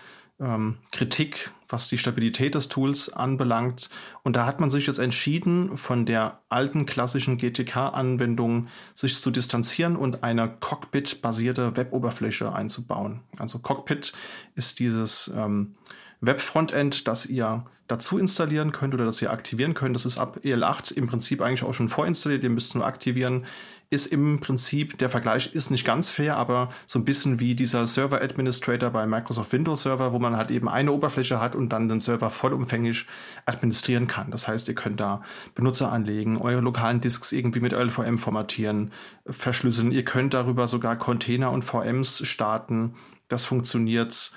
[0.40, 3.90] ähm, Kritik, was die Stabilität des Tools anbelangt.
[4.22, 9.96] Und da hat man sich jetzt entschieden, von der alten klassischen GTK-Anwendung sich zu distanzieren
[9.96, 13.20] und eine Cockpit-basierte Web-Oberfläche einzubauen.
[13.38, 14.12] Also Cockpit
[14.54, 15.72] ist dieses ähm,
[16.20, 19.96] Web-Frontend, das ihr dazu installieren könnt oder das ihr aktivieren könnt.
[19.96, 22.44] Das ist ab EL8 im Prinzip eigentlich auch schon vorinstalliert.
[22.44, 23.46] Ihr müsst nur aktivieren.
[23.92, 27.88] Ist im Prinzip, der Vergleich ist nicht ganz fair, aber so ein bisschen wie dieser
[27.88, 31.88] Server Administrator bei Microsoft Windows Server, wo man halt eben eine Oberfläche hat und dann
[31.88, 33.06] den Server vollumfänglich
[33.46, 34.30] administrieren kann.
[34.30, 35.22] Das heißt, ihr könnt da
[35.56, 38.92] Benutzer anlegen, eure lokalen Disks irgendwie mit LVM formatieren,
[39.26, 39.90] verschlüsseln.
[39.90, 42.94] Ihr könnt darüber sogar Container und VMs starten.
[43.26, 44.30] Das funktioniert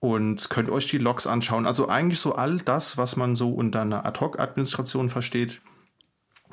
[0.00, 1.64] und könnt euch die Logs anschauen.
[1.64, 5.60] Also eigentlich so all das, was man so unter einer Ad-Hoc-Administration versteht,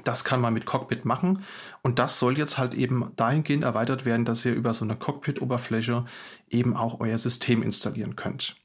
[0.03, 1.43] das kann man mit Cockpit machen.
[1.81, 6.05] Und das soll jetzt halt eben dahingehend erweitert werden, dass ihr über so eine Cockpit-Oberfläche
[6.49, 8.55] eben auch euer System installieren könnt.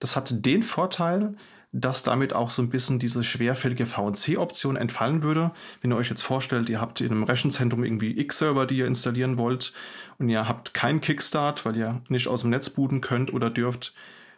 [0.00, 1.36] Das hat den Vorteil,
[1.72, 5.50] dass damit auch so ein bisschen diese schwerfällige VNC-Option entfallen würde.
[5.80, 9.38] Wenn ihr euch jetzt vorstellt, ihr habt in einem Rechenzentrum irgendwie X-Server, die ihr installieren
[9.38, 9.72] wollt
[10.18, 13.92] und ihr habt keinen Kickstart, weil ihr nicht aus dem Netz booten könnt oder dürft,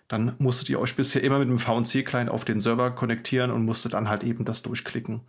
[0.08, 3.92] dann musstet ihr euch bisher immer mit einem VNC-Client auf den Server konnektieren und musstet
[3.92, 5.20] dann halt eben das durchklicken.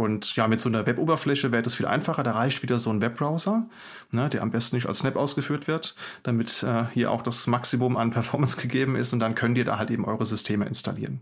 [0.00, 2.22] Und ja, mit so einer Web-Oberfläche wäre das viel einfacher.
[2.22, 3.68] Da reicht wieder so ein Webbrowser,
[4.10, 7.98] ne, der am besten nicht als Snap ausgeführt wird, damit äh, hier auch das Maximum
[7.98, 9.12] an Performance gegeben ist.
[9.12, 11.20] Und dann könnt ihr da halt eben eure Systeme installieren.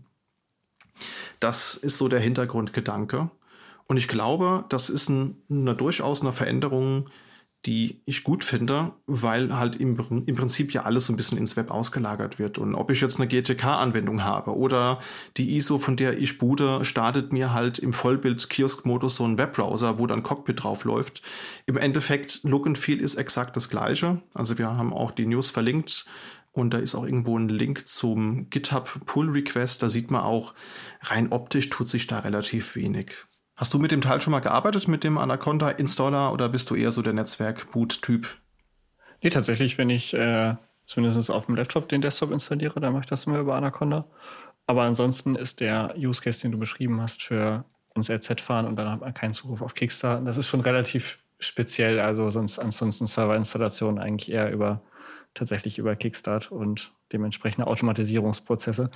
[1.41, 3.29] Das ist so der Hintergrundgedanke.
[3.87, 7.09] Und ich glaube, das ist ein, eine durchaus eine Veränderung,
[7.65, 11.57] die ich gut finde, weil halt im, im Prinzip ja alles so ein bisschen ins
[11.57, 12.57] Web ausgelagert wird.
[12.57, 14.99] Und ob ich jetzt eine GTK-Anwendung habe oder
[15.35, 20.07] die ISO, von der ich boote, startet mir halt im Vollbild-Kiosk-Modus so ein Webbrowser, wo
[20.07, 21.21] dann Cockpit drauf läuft.
[21.65, 24.21] Im Endeffekt, Look and Feel ist exakt das gleiche.
[24.33, 26.05] Also wir haben auch die News verlinkt
[26.53, 29.83] und da ist auch irgendwo ein Link zum GitHub Pull Request.
[29.83, 30.53] Da sieht man auch,
[31.01, 33.25] rein optisch tut sich da relativ wenig.
[33.59, 36.75] Hast du mit dem Teil schon mal gearbeitet, mit dem Anaconda Installer, oder bist du
[36.75, 38.37] eher so der Netzwerk-Boot-Typ?
[39.21, 43.09] Nee, tatsächlich, wenn ich äh, zumindest auf dem Laptop den Desktop installiere, dann mache ich
[43.09, 44.05] das immer über Anaconda.
[44.65, 48.77] Aber ansonsten ist der Use Case, den du beschrieben hast, für ins RZ fahren und
[48.77, 50.23] dann hat man keinen Zugriff auf Kickstarter.
[50.23, 51.99] Das ist schon relativ speziell.
[51.99, 54.81] Also sonst ansonsten Serverinstallation eigentlich eher über
[55.33, 58.89] tatsächlich über Kickstart und dementsprechende Automatisierungsprozesse.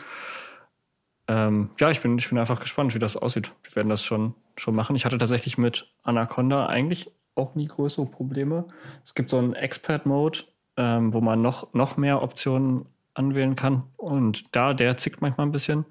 [1.28, 3.52] Ähm, ja, ich bin, ich bin einfach gespannt, wie das aussieht.
[3.64, 4.96] Wir werden das schon, schon machen.
[4.96, 8.68] Ich hatte tatsächlich mit Anaconda eigentlich auch nie größere Probleme.
[9.04, 10.40] Es gibt so einen Expert-Mode,
[10.78, 13.84] ähm, wo man noch, noch mehr Optionen anwählen kann.
[13.98, 15.86] Und da, der zickt manchmal ein bisschen.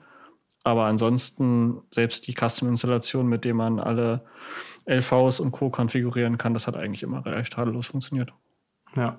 [0.64, 4.24] Aber ansonsten, selbst die Custom-Installation, mit der man alle
[4.86, 5.70] LVs und Co.
[5.70, 8.32] konfigurieren kann, das hat eigentlich immer recht tadellos funktioniert.
[8.94, 9.18] Ja.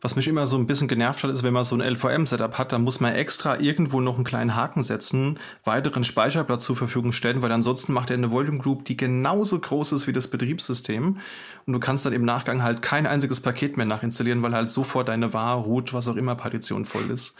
[0.00, 2.72] Was mich immer so ein bisschen genervt hat, ist, wenn man so ein LVM-Setup hat,
[2.72, 7.42] dann muss man extra irgendwo noch einen kleinen Haken setzen, weiteren Speicherplatz zur Verfügung stellen,
[7.42, 11.18] weil ansonsten macht er eine Volume Group, die genauso groß ist wie das Betriebssystem.
[11.66, 15.08] Und du kannst dann im Nachgang halt kein einziges Paket mehr nachinstallieren, weil halt sofort
[15.08, 17.34] deine var, root, was auch immer Partition voll ist.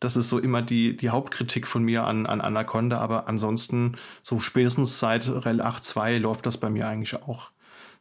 [0.00, 4.38] Das ist so immer die, die Hauptkritik von mir an, an Anaconda, aber ansonsten, so
[4.38, 7.50] spätestens seit REL 8.2 läuft das bei mir eigentlich auch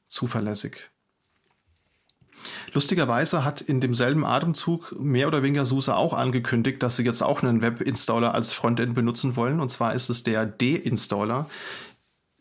[0.08, 0.89] zuverlässig.
[2.73, 7.43] Lustigerweise hat in demselben Atemzug mehr oder weniger SUSE auch angekündigt, dass sie jetzt auch
[7.43, 9.60] einen Webinstaller als Frontend benutzen wollen.
[9.60, 11.50] Und zwar ist es der D-Installer.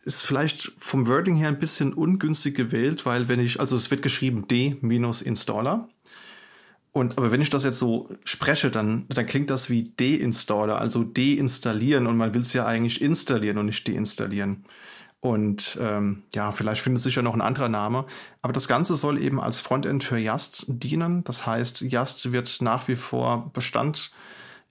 [0.05, 4.03] Ist vielleicht vom Wording her ein bisschen ungünstig gewählt, weil wenn ich, also es wird
[4.03, 5.89] geschrieben D-Installer.
[6.97, 11.05] Und aber wenn ich das jetzt so spreche, dann, dann klingt das wie Deinstaller, also
[11.05, 14.65] deinstallieren und man will es ja eigentlich installieren und nicht deinstallieren.
[15.21, 18.07] Und ähm, ja, vielleicht findet sich ja noch ein anderer Name.
[18.43, 21.25] Aber das Ganze soll eben als Frontend für Yast dienen.
[21.25, 24.13] Das heißt, Yast wird nach wie vor Bestand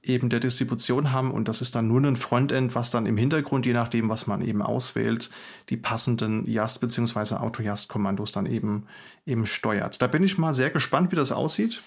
[0.06, 3.66] eben der Distribution haben und das ist dann nur ein Frontend, was dann im Hintergrund,
[3.66, 5.30] je nachdem, was man eben auswählt,
[5.70, 7.36] die passenden Yast bzw.
[7.36, 8.86] Auto-Yast-Kommandos dann eben,
[9.26, 10.02] eben steuert.
[10.02, 11.82] Da bin ich mal sehr gespannt, wie das aussieht.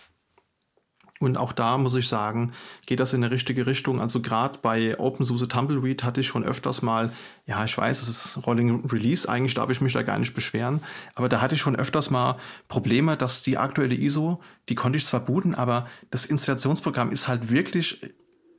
[1.21, 2.53] Und auch da muss ich sagen,
[2.87, 4.01] geht das in eine richtige Richtung.
[4.01, 7.13] Also gerade bei OpenSUSE Tumbleweed hatte ich schon öfters mal,
[7.47, 10.81] ja, ich weiß, es ist Rolling Release, eigentlich darf ich mich da gar nicht beschweren,
[11.15, 12.37] aber da hatte ich schon öfters mal
[12.69, 17.51] Probleme, dass die aktuelle ISO, die konnte ich zwar booten, aber das Installationsprogramm ist halt
[17.51, 18.01] wirklich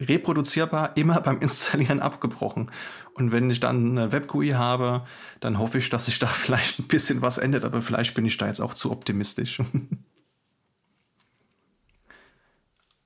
[0.02, 2.72] reproduzierbar immer beim Installieren abgebrochen.
[3.14, 5.04] Und wenn ich dann eine WebGUI habe,
[5.40, 8.38] dann hoffe ich, dass sich da vielleicht ein bisschen was ändert, aber vielleicht bin ich
[8.38, 9.62] da jetzt auch zu optimistisch.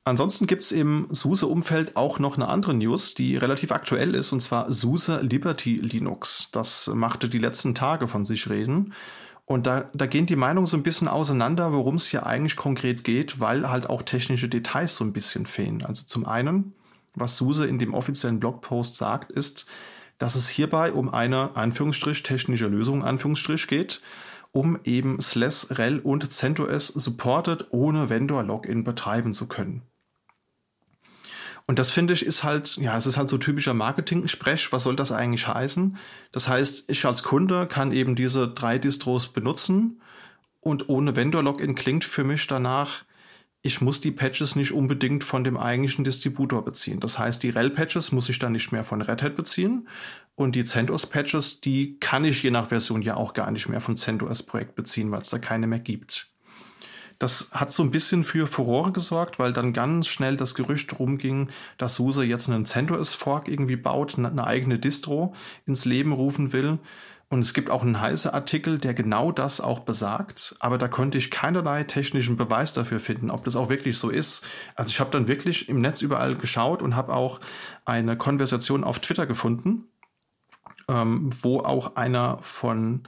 [0.06, 4.42] Ansonsten gibt es im SUSE-Umfeld auch noch eine andere News, die relativ aktuell ist, und
[4.42, 6.50] zwar SUSE Liberty Linux.
[6.52, 8.94] Das machte die letzten Tage von sich reden.
[9.46, 13.06] Und da, da gehen die Meinungen so ein bisschen auseinander, worum es hier eigentlich konkret
[13.06, 15.86] geht, weil halt auch technische Details so ein bisschen fehlen.
[15.86, 16.74] Also zum einen,
[17.16, 19.68] was SUSE in dem offiziellen Blogpost sagt, ist,
[20.18, 24.02] dass es hierbei um eine Anführungsstrich technische Lösung Anführungsstrich geht,
[24.52, 29.82] um eben SLES, REL und CentOS supported ohne Vendor-Login betreiben zu können.
[31.66, 34.72] Und das finde ich ist halt, ja, es ist halt so typischer Marketing-Sprech.
[34.72, 35.98] Was soll das eigentlich heißen?
[36.32, 40.02] Das heißt, ich als Kunde kann eben diese drei Distros benutzen
[40.60, 43.06] und ohne Vendor-Login klingt für mich danach,
[43.66, 47.00] ich muss die Patches nicht unbedingt von dem eigentlichen Distributor beziehen.
[47.00, 49.88] Das heißt, die REL-Patches muss ich dann nicht mehr von Red Hat beziehen
[50.36, 53.96] und die CentOS-Patches, die kann ich je nach Version ja auch gar nicht mehr von
[53.96, 56.33] CentOS-Projekt beziehen, weil es da keine mehr gibt.
[57.24, 61.48] Das hat so ein bisschen für Furore gesorgt, weil dann ganz schnell das Gerücht rumging,
[61.78, 65.34] dass SUSE jetzt einen CentOS-Fork irgendwie baut, eine eigene Distro
[65.66, 66.80] ins Leben rufen will.
[67.30, 71.18] Und es gibt auch einen heißen Artikel, der genau das auch besagt, aber da konnte
[71.18, 74.46] ich keinerlei technischen Beweis dafür finden, ob das auch wirklich so ist.
[74.76, 77.40] Also ich habe dann wirklich im Netz überall geschaut und habe auch
[77.86, 79.86] eine Konversation auf Twitter gefunden,
[80.90, 83.08] ähm, wo auch einer von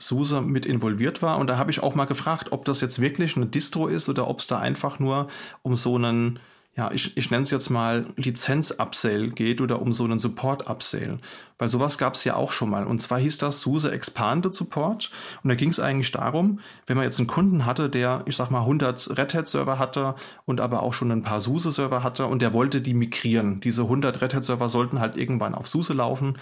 [0.00, 1.38] SUSE mit involviert war.
[1.38, 4.28] Und da habe ich auch mal gefragt, ob das jetzt wirklich eine Distro ist oder
[4.28, 5.28] ob es da einfach nur
[5.62, 6.40] um so einen,
[6.74, 11.18] ja, ich, ich nenne es jetzt mal Lizenz-Upsale geht oder um so einen Support-Upsale.
[11.58, 12.86] Weil sowas gab es ja auch schon mal.
[12.86, 15.10] Und zwar hieß das SUSE Expanded Support.
[15.42, 18.50] Und da ging es eigentlich darum, wenn man jetzt einen Kunden hatte, der, ich sag
[18.50, 20.14] mal, 100 Red Hat-Server hatte
[20.46, 23.60] und aber auch schon ein paar SUSE-Server hatte und der wollte die migrieren.
[23.60, 26.38] Diese 100 Red Hat-Server sollten halt irgendwann auf SUSE laufen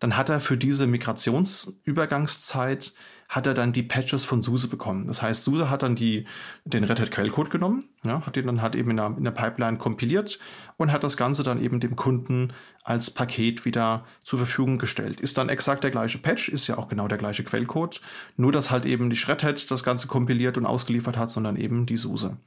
[0.00, 2.94] dann hat er für diese Migrationsübergangszeit
[3.28, 5.06] hat er dann die Patches von SUSE bekommen.
[5.06, 6.24] Das heißt, SUSE hat dann die,
[6.64, 9.32] den Red Hat Quellcode genommen, ja, hat den dann halt eben in der, in der
[9.32, 10.38] Pipeline kompiliert
[10.78, 15.20] und hat das Ganze dann eben dem Kunden als Paket wieder zur Verfügung gestellt.
[15.20, 18.00] Ist dann exakt der gleiche Patch, ist ja auch genau der gleiche Quellcode,
[18.36, 21.84] nur dass halt eben nicht Red Hat das Ganze kompiliert und ausgeliefert hat, sondern eben
[21.84, 22.38] die SUSE.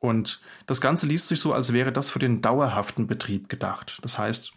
[0.00, 3.98] Und das Ganze liest sich so, als wäre das für den dauerhaften Betrieb gedacht.
[4.02, 4.52] Das heißt,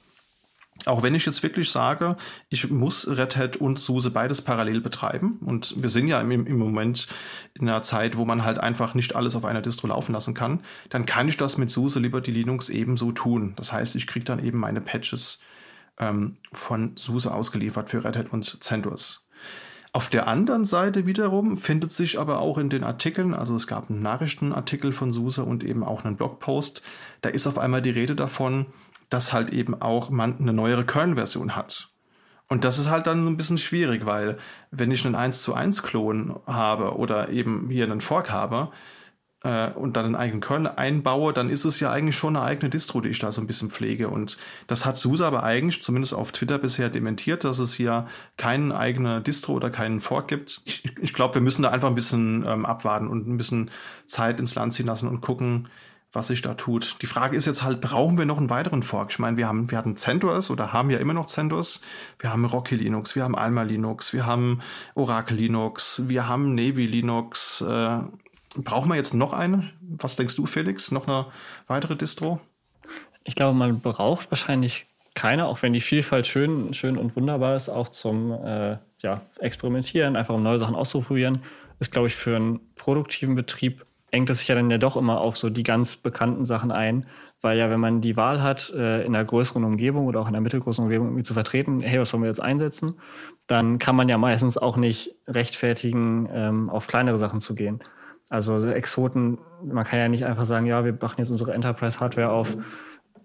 [0.86, 2.16] auch wenn ich jetzt wirklich sage,
[2.50, 6.58] ich muss Red Hat und SUSE beides parallel betreiben und wir sind ja im, im
[6.58, 7.08] Moment
[7.54, 10.62] in einer Zeit, wo man halt einfach nicht alles auf einer Distro laufen lassen kann,
[10.90, 13.54] dann kann ich das mit SUSE Liberty Linux ebenso tun.
[13.56, 15.40] Das heißt, ich kriege dann eben meine Patches
[16.00, 19.26] ähm, von SUSE ausgeliefert für Red Hat und CentOS.
[19.92, 23.90] Auf der anderen Seite wiederum findet sich aber auch in den Artikeln, also es gab
[23.90, 26.84] einen Nachrichtenartikel von SUSE und eben auch einen Blogpost,
[27.22, 28.68] da ist auf einmal die Rede davon,
[29.10, 31.90] dass halt eben auch man eine neuere Kernversion hat.
[32.48, 34.38] Und das ist halt dann ein bisschen schwierig, weil
[34.72, 38.72] wenn ich einen 1 zu 1 Klon habe oder eben hier einen Fork habe,
[39.44, 42.70] äh, und dann einen eigenen Kernel einbaue, dann ist es ja eigentlich schon eine eigene
[42.70, 44.10] Distro, die ich da so ein bisschen pflege.
[44.10, 48.76] Und das hat SUSE aber eigentlich, zumindest auf Twitter bisher, dementiert, dass es hier keine
[48.78, 50.62] eigene Distro oder keinen Fork gibt.
[50.66, 53.72] Ich, ich glaube, wir müssen da einfach ein bisschen ähm, abwarten und ein bisschen
[54.06, 55.70] Zeit ins Land ziehen lassen und gucken,
[56.12, 57.02] was sich da tut.
[57.02, 59.12] Die Frage ist jetzt halt, brauchen wir noch einen weiteren Fork?
[59.12, 61.82] Ich meine, wir haben, wir hatten CentOS oder haben ja immer noch CentOS.
[62.18, 64.62] Wir haben Rocky Linux, wir haben Alma Linux, wir haben
[64.96, 67.62] Oracle Linux, wir haben Navy Linux.
[67.62, 68.00] Äh,
[68.56, 69.70] brauchen wir jetzt noch eine?
[69.82, 70.92] Was denkst du, Felix?
[70.92, 71.28] Noch eine
[71.68, 72.40] weitere Distro?
[73.24, 77.70] Ich glaube, man braucht wahrscheinlich keine, auch wenn die Vielfalt schön, schön und wunderbar ist,
[77.70, 81.44] auch zum äh, ja, Experimentieren, einfach um neue Sachen auszuprobieren,
[81.80, 85.22] ist, glaube ich, für einen produktiven Betrieb engt es sich ja dann ja doch immer
[85.22, 87.06] auf so die ganz bekannten Sachen ein,
[87.42, 90.36] weil ja, wenn man die Wahl hat, äh, in einer größeren Umgebung oder auch in
[90.36, 92.96] einer mittelgroßen Umgebung irgendwie zu vertreten, hey, was wollen wir jetzt einsetzen,
[93.48, 97.80] dann kann man ja meistens auch nicht rechtfertigen, ähm, auf kleinere Sachen zu gehen.
[98.30, 102.58] Also Exoten, man kann ja nicht einfach sagen, ja, wir machen jetzt unsere Enterprise-Hardware auf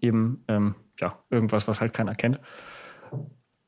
[0.00, 2.38] eben ähm, ja, irgendwas, was halt keiner kennt.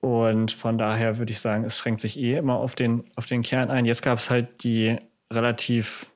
[0.01, 3.43] Und von daher würde ich sagen, es schränkt sich eh immer auf den, auf den
[3.43, 3.85] Kern ein.
[3.87, 4.97] Jetzt gab es halt die
[5.33, 6.13] relativ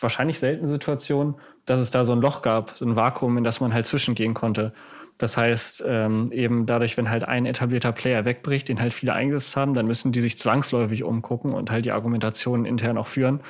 [0.00, 3.60] wahrscheinlich seltene Situation, dass es da so ein Loch gab, so ein Vakuum, in das
[3.60, 4.72] man halt zwischengehen konnte.
[5.18, 9.54] Das heißt, ähm, eben dadurch, wenn halt ein etablierter Player wegbricht, den halt viele eingesetzt
[9.56, 13.40] haben, dann müssen die sich zwangsläufig umgucken und halt die Argumentation intern auch führen.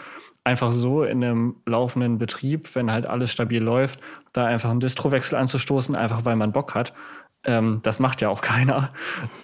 [0.42, 4.00] Einfach so in einem laufenden Betrieb, wenn halt alles stabil läuft,
[4.32, 6.92] da einfach einen Distrowechsel anzustoßen, einfach weil man Bock hat.
[7.44, 8.92] Ähm, das macht ja auch keiner.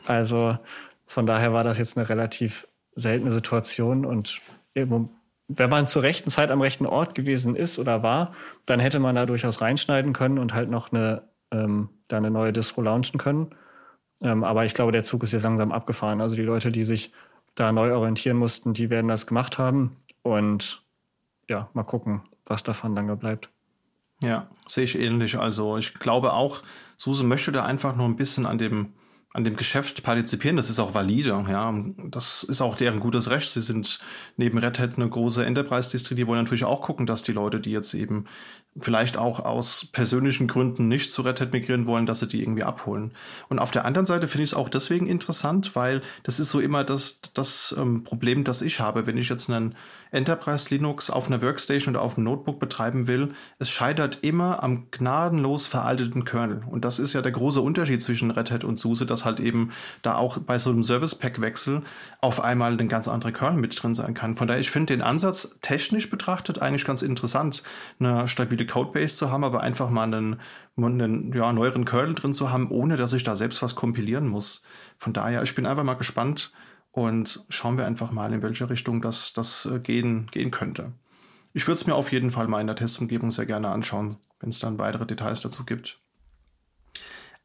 [0.06, 0.58] Also
[1.06, 4.40] von daher war das jetzt eine relativ seltene Situation und
[5.48, 8.32] wenn man zur rechten Zeit am rechten Ort gewesen ist oder war,
[8.66, 12.52] dann hätte man da durchaus reinschneiden können und halt noch eine, ähm, da eine neue
[12.52, 13.54] Distro launchen können.
[14.22, 16.20] Ähm, aber ich glaube, der Zug ist jetzt langsam abgefahren.
[16.20, 17.12] Also die Leute, die sich
[17.54, 19.96] da neu orientieren mussten, die werden das gemacht haben.
[20.22, 20.82] Und
[21.48, 23.50] ja, mal gucken, was davon lange bleibt.
[24.22, 25.38] Ja, sehe ich ähnlich.
[25.38, 26.62] Also ich glaube auch,
[26.96, 28.94] Suse möchte da einfach noch ein bisschen an dem
[29.32, 31.74] an dem Geschäft partizipieren, das ist auch valide, ja.
[32.10, 33.50] Das ist auch deren gutes Recht.
[33.50, 34.00] Sie sind
[34.36, 37.72] neben Red Hat eine große Enterprise-Distri, die wollen natürlich auch gucken, dass die Leute, die
[37.72, 38.26] jetzt eben
[38.80, 42.62] vielleicht auch aus persönlichen Gründen nicht zu Red Hat migrieren wollen, dass sie die irgendwie
[42.62, 43.12] abholen.
[43.48, 46.60] Und auf der anderen Seite finde ich es auch deswegen interessant, weil das ist so
[46.60, 49.74] immer das, das ähm, Problem, das ich habe, wenn ich jetzt einen
[50.10, 53.30] Enterprise Linux auf einer Workstation oder auf einem Notebook betreiben will.
[53.58, 56.62] Es scheitert immer am gnadenlos veralteten Kernel.
[56.70, 59.70] Und das ist ja der große Unterschied zwischen Red Hat und SUSE, dass halt eben
[60.02, 61.82] da auch bei so einem Service Pack Wechsel
[62.20, 64.36] auf einmal ein ganz anderer Kernel mit drin sein kann.
[64.36, 67.62] Von daher, ich finde den Ansatz technisch betrachtet eigentlich ganz interessant,
[67.98, 70.40] eine stabile Codebase zu haben, aber einfach mal einen,
[70.76, 74.62] einen ja, neueren Kernel drin zu haben, ohne dass ich da selbst was kompilieren muss.
[74.98, 76.52] Von daher, ich bin einfach mal gespannt
[76.92, 80.92] und schauen wir einfach mal, in welche Richtung das, das äh, gehen, gehen könnte.
[81.52, 84.50] Ich würde es mir auf jeden Fall mal in der Testumgebung sehr gerne anschauen, wenn
[84.50, 86.00] es dann weitere Details dazu gibt.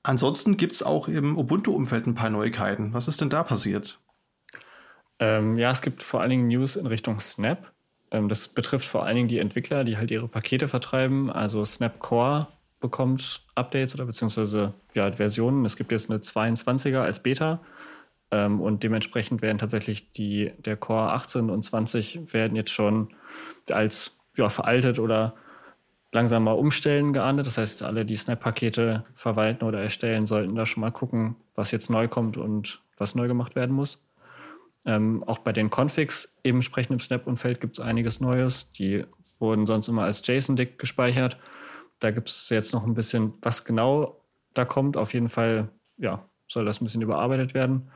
[0.03, 2.93] Ansonsten gibt es auch im Ubuntu-Umfeld ein paar Neuigkeiten.
[2.93, 3.99] Was ist denn da passiert?
[5.19, 7.71] Ähm, ja, es gibt vor allen Dingen News in Richtung Snap.
[8.11, 11.31] Ähm, das betrifft vor allen Dingen die Entwickler, die halt ihre Pakete vertreiben.
[11.31, 12.47] Also Snap Core
[12.79, 15.65] bekommt Updates oder beziehungsweise ja, Versionen.
[15.65, 17.61] Es gibt jetzt eine 22er als Beta.
[18.31, 23.09] Ähm, und dementsprechend werden tatsächlich die, der Core 18 und 20 werden jetzt schon
[23.69, 25.35] als ja, veraltet oder
[26.11, 27.47] langsam mal umstellen geahndet.
[27.47, 31.89] Das heißt, alle, die Snap-Pakete verwalten oder erstellen, sollten da schon mal gucken, was jetzt
[31.89, 34.05] neu kommt und was neu gemacht werden muss.
[34.85, 38.71] Ähm, auch bei den Configs, eben entsprechend im Snap-Umfeld, gibt es einiges Neues.
[38.71, 39.05] Die
[39.39, 41.37] wurden sonst immer als JSON-Dick gespeichert.
[41.99, 44.21] Da gibt es jetzt noch ein bisschen, was genau
[44.53, 44.97] da kommt.
[44.97, 47.91] Auf jeden Fall, ja, soll das ein bisschen überarbeitet werden.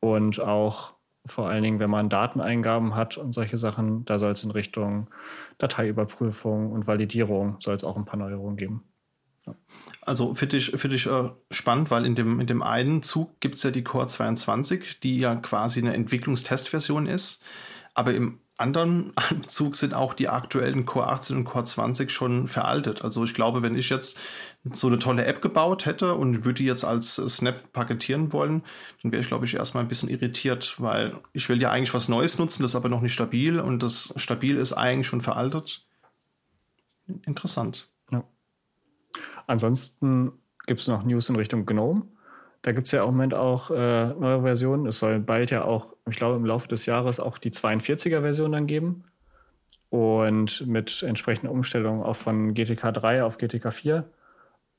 [0.00, 4.42] Und auch vor allen Dingen, wenn man Dateneingaben hat und solche Sachen, da soll es
[4.44, 5.08] in Richtung
[5.58, 8.84] Dateiüberprüfung und Validierung soll es auch ein paar Neuerungen geben.
[10.02, 13.56] Also finde ich, find ich äh, spannend, weil in dem, in dem einen Zug gibt
[13.56, 17.44] es ja die Core 22, die ja quasi eine Entwicklungstestversion ist.
[17.94, 19.12] Aber im anderen
[19.46, 23.02] Zug sind auch die aktuellen Core 18 und Core 20 schon veraltet.
[23.02, 24.18] Also ich glaube, wenn ich jetzt
[24.72, 28.62] so eine tolle App gebaut hätte und würde die jetzt als Snap paketieren wollen,
[29.02, 32.08] dann wäre ich, glaube ich, erstmal ein bisschen irritiert, weil ich will ja eigentlich was
[32.08, 35.84] Neues nutzen, das ist aber noch nicht stabil und das stabil ist eigentlich schon veraltet.
[37.24, 37.88] Interessant.
[39.48, 40.32] Ansonsten
[40.66, 42.06] gibt es noch News in Richtung GNOME.
[42.62, 44.86] Da gibt es ja im Moment auch äh, neue Versionen.
[44.86, 48.66] Es soll bald ja auch, ich glaube, im Laufe des Jahres auch die 42er-Version dann
[48.66, 49.04] geben.
[49.90, 54.04] Und mit entsprechenden Umstellungen auch von GTK 3 auf GTK 4.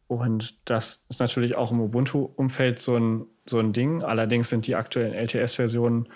[0.07, 4.03] Und das ist natürlich auch im Ubuntu-Umfeld so ein, so ein Ding.
[4.03, 6.09] Allerdings sind die aktuellen LTS-Versionen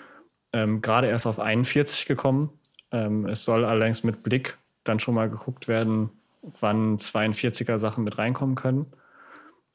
[0.51, 2.51] ähm, gerade erst auf 41 gekommen.
[2.91, 6.11] Ähm, es soll allerdings mit Blick dann schon mal geguckt werden,
[6.43, 8.87] wann 42er Sachen mit reinkommen können.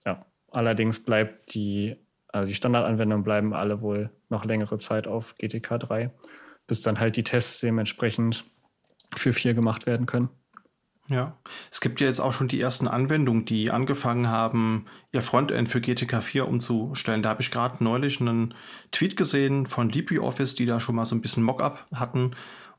[0.05, 1.97] Ja, allerdings bleibt die,
[2.29, 6.11] also die Standardanwendungen bleiben alle wohl noch längere Zeit auf GTK 3,
[6.67, 8.45] bis dann halt die Tests dementsprechend
[9.17, 10.29] für 4 gemacht werden können.
[11.11, 11.39] Ja,
[11.71, 15.81] es gibt ja jetzt auch schon die ersten Anwendungen, die angefangen haben, ihr Frontend für
[15.81, 17.23] GTK 4 umzustellen.
[17.23, 18.53] Da habe ich gerade neulich einen
[18.93, 22.37] Tweet gesehen von LibreOffice, die da schon mal so ein bisschen Mockup hatten.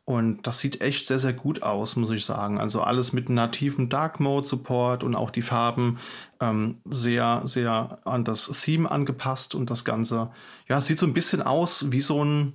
[0.10, 2.60] Und das sieht echt sehr, sehr gut aus, muss ich sagen.
[2.60, 5.99] Also alles mit nativen Dark Mode Support und auch die Farben
[6.39, 10.32] ähm, sehr, sehr an das Theme angepasst und das Ganze.
[10.68, 12.53] Ja, sieht so ein bisschen aus wie so ein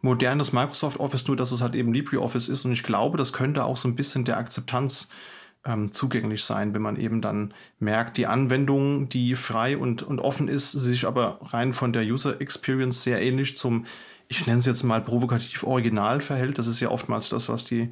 [0.00, 2.64] modernes Microsoft Office, nur dass es halt eben LibreOffice ist.
[2.64, 5.10] Und ich glaube, das könnte auch so ein bisschen der Akzeptanz
[5.66, 10.48] ähm, zugänglich sein, wenn man eben dann merkt, die Anwendung, die frei und, und offen
[10.48, 13.84] ist, sich aber rein von der User Experience sehr ähnlich zum,
[14.28, 16.58] ich nenne es jetzt mal provokativ Original verhält.
[16.58, 17.90] Das ist ja oftmals das, was die,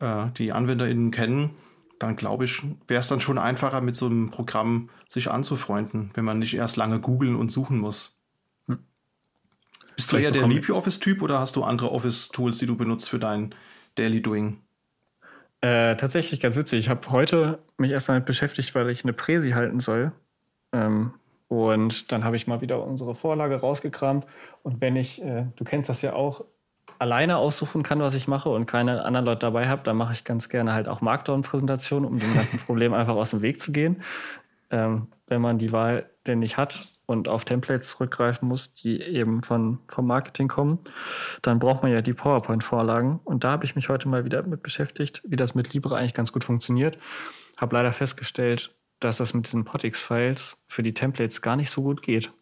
[0.00, 1.50] äh, die AnwenderInnen kennen.
[1.98, 6.24] Dann glaube ich, wäre es dann schon einfacher, mit so einem Programm sich anzufreunden, wenn
[6.24, 8.16] man nicht erst lange googeln und suchen muss.
[9.96, 13.52] Bist du eher der LibreOffice-Typ oder hast du andere Office-Tools, die du benutzt für dein
[13.96, 14.60] Daily Doing?
[15.60, 16.78] Äh, tatsächlich ganz witzig.
[16.78, 20.12] Ich habe heute mich erst damit beschäftigt, weil ich eine Präsi halten soll.
[20.72, 21.14] Ähm,
[21.48, 24.26] und dann habe ich mal wieder unsere Vorlage rausgekramt.
[24.62, 26.44] Und wenn ich, äh, du kennst das ja auch,
[26.98, 30.24] alleine aussuchen kann, was ich mache und keine anderen Leute dabei habe, dann mache ich
[30.24, 34.02] ganz gerne halt auch Markdown-Präsentationen, um dem ganzen Problem einfach aus dem Weg zu gehen.
[34.70, 39.42] Ähm, wenn man die Wahl denn nicht hat, und auf Templates zurückgreifen muss, die eben
[39.42, 40.78] von, vom Marketing kommen,
[41.40, 43.18] dann braucht man ja die PowerPoint-Vorlagen.
[43.24, 46.12] Und da habe ich mich heute mal wieder mit beschäftigt, wie das mit Libre eigentlich
[46.12, 46.98] ganz gut funktioniert.
[47.58, 52.02] Habe leider festgestellt, dass das mit diesen Potix-Files für die Templates gar nicht so gut
[52.02, 52.32] geht.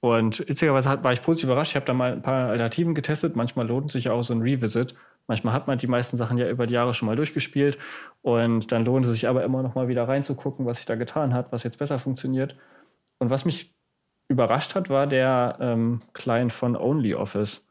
[0.00, 1.72] Und witzigerweise war ich positiv überrascht.
[1.72, 3.34] Ich habe da mal ein paar Alternativen getestet.
[3.34, 4.94] Manchmal lohnt sich auch so ein Revisit.
[5.26, 7.78] Manchmal hat man die meisten Sachen ja über die Jahre schon mal durchgespielt.
[8.22, 11.34] Und dann lohnt es sich aber immer noch mal wieder reinzugucken, was sich da getan
[11.34, 12.56] hat, was jetzt besser funktioniert.
[13.18, 13.74] Und was mich
[14.28, 17.66] überrascht hat, war der ähm, Client von OnlyOffice.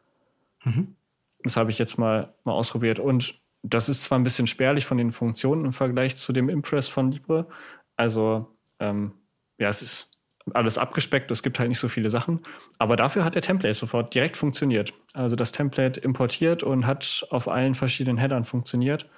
[0.64, 0.96] Mhm.
[1.44, 3.00] Das habe ich jetzt mal, mal ausprobiert.
[3.00, 6.88] Und das ist zwar ein bisschen spärlich von den Funktionen im Vergleich zu dem Impress
[6.88, 7.48] von Libre.
[7.96, 8.48] Also,
[8.80, 9.14] ähm,
[9.58, 10.10] ja, es ist
[10.54, 12.42] alles abgespeckt, es gibt halt nicht so viele Sachen.
[12.78, 14.94] Aber dafür hat der Template sofort direkt funktioniert.
[15.14, 19.10] Also das Template importiert und hat auf allen verschiedenen Headern funktioniert.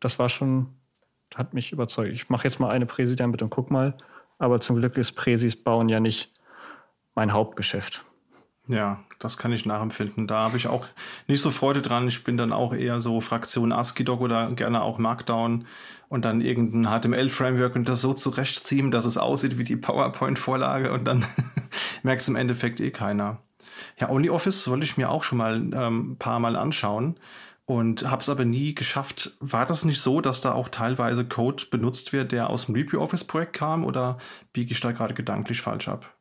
[0.00, 0.74] Das war schon,
[1.34, 2.12] hat mich überzeugt.
[2.12, 3.96] Ich mache jetzt mal eine Präsi damit und guck mal.
[4.38, 6.34] Aber zum Glück ist Präsis bauen ja nicht
[7.14, 8.04] mein Hauptgeschäft.
[8.68, 10.26] Ja, das kann ich nachempfinden.
[10.26, 10.86] Da habe ich auch
[11.26, 12.08] nicht so Freude dran.
[12.08, 15.66] Ich bin dann auch eher so Fraktion ASCII-Doc oder gerne auch Markdown
[16.08, 21.04] und dann irgendein HTML-Framework und das so zurechtziehen, dass es aussieht wie die PowerPoint-Vorlage und
[21.04, 21.24] dann
[22.02, 23.38] merkt es im Endeffekt eh keiner.
[24.00, 27.18] Ja, OnlyOffice wollte ich mir auch schon mal ähm, ein paar Mal anschauen
[27.66, 29.36] und habe es aber nie geschafft.
[29.40, 33.54] War das nicht so, dass da auch teilweise Code benutzt wird, der aus dem LibreOffice-Projekt
[33.54, 34.18] kam oder
[34.52, 36.15] biege ich da gerade gedanklich falsch ab?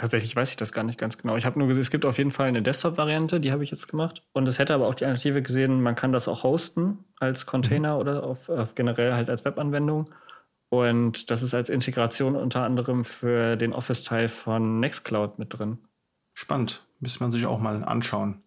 [0.00, 1.36] Tatsächlich weiß ich das gar nicht ganz genau.
[1.36, 3.86] Ich habe nur gesehen, es gibt auf jeden Fall eine Desktop-Variante, die habe ich jetzt
[3.86, 4.22] gemacht.
[4.32, 7.96] Und es hätte aber auch die Alternative gesehen, man kann das auch hosten als Container
[7.96, 8.00] mhm.
[8.00, 10.08] oder auf, auf generell halt als Webanwendung.
[10.70, 15.76] Und das ist als Integration unter anderem für den Office-Teil von Nextcloud mit drin.
[16.32, 16.82] Spannend.
[16.98, 18.42] Müsste man sich auch mal anschauen.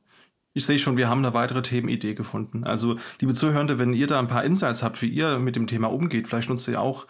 [0.56, 2.64] Ich sehe schon, wir haben eine weitere Themenidee gefunden.
[2.64, 5.91] Also, liebe Zuhörende, wenn ihr da ein paar Insights habt, wie ihr mit dem Thema
[5.91, 7.06] umgeht, vielleicht nutzt ihr auch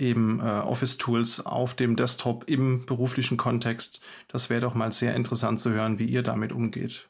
[0.00, 4.00] eben äh, Office-Tools auf dem Desktop im beruflichen Kontext.
[4.28, 7.08] Das wäre doch mal sehr interessant zu hören, wie ihr damit umgeht.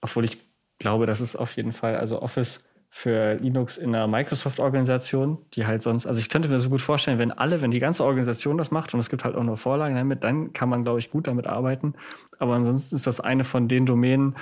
[0.00, 0.38] Obwohl ich
[0.78, 5.80] glaube, das ist auf jeden Fall, also Office für Linux in einer Microsoft-Organisation, die halt
[5.80, 8.72] sonst, also ich könnte mir so gut vorstellen, wenn alle, wenn die ganze Organisation das
[8.72, 11.28] macht und es gibt halt auch nur Vorlagen damit, dann kann man, glaube ich, gut
[11.28, 11.94] damit arbeiten.
[12.40, 14.34] Aber ansonsten ist das eine von den Domänen,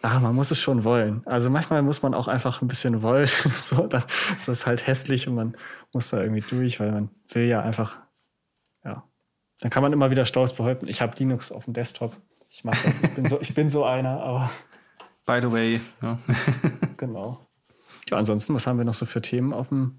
[0.00, 1.22] Ah, man muss es schon wollen.
[1.26, 3.26] Also manchmal muss man auch einfach ein bisschen wollen.
[3.60, 4.04] so, dann
[4.36, 5.56] ist das halt hässlich und man
[5.92, 7.96] muss da irgendwie durch, weil man will ja einfach,
[8.84, 9.02] ja.
[9.60, 12.16] Dann kann man immer wieder stolz behaupten, ich habe Linux auf dem Desktop.
[12.48, 13.02] Ich mache das.
[13.02, 14.50] Ich bin, so, ich bin so einer, aber.
[15.26, 15.80] By the way.
[16.00, 16.18] Ja.
[16.96, 17.46] genau.
[18.08, 19.98] Ja, ansonsten, was haben wir noch so für Themen auf dem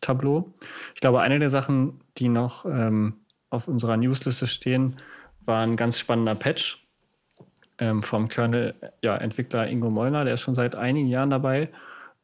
[0.00, 0.52] Tableau?
[0.94, 4.96] Ich glaube, eine der Sachen, die noch ähm, auf unserer Newsliste stehen,
[5.44, 6.83] war ein ganz spannender Patch
[7.78, 11.70] ähm, vom Kernel-Entwickler ja, Ingo Mollner, der ist schon seit einigen Jahren dabei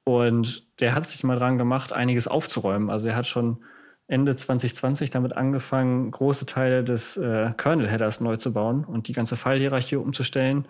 [0.04, 2.90] und der hat sich mal dran gemacht, einiges aufzuräumen.
[2.90, 3.64] Also er hat schon
[4.06, 9.36] Ende 2020 damit angefangen, große Teile des äh, Kernel-Headers neu zu bauen und die ganze
[9.36, 10.66] File-Hierarchie umzustellen.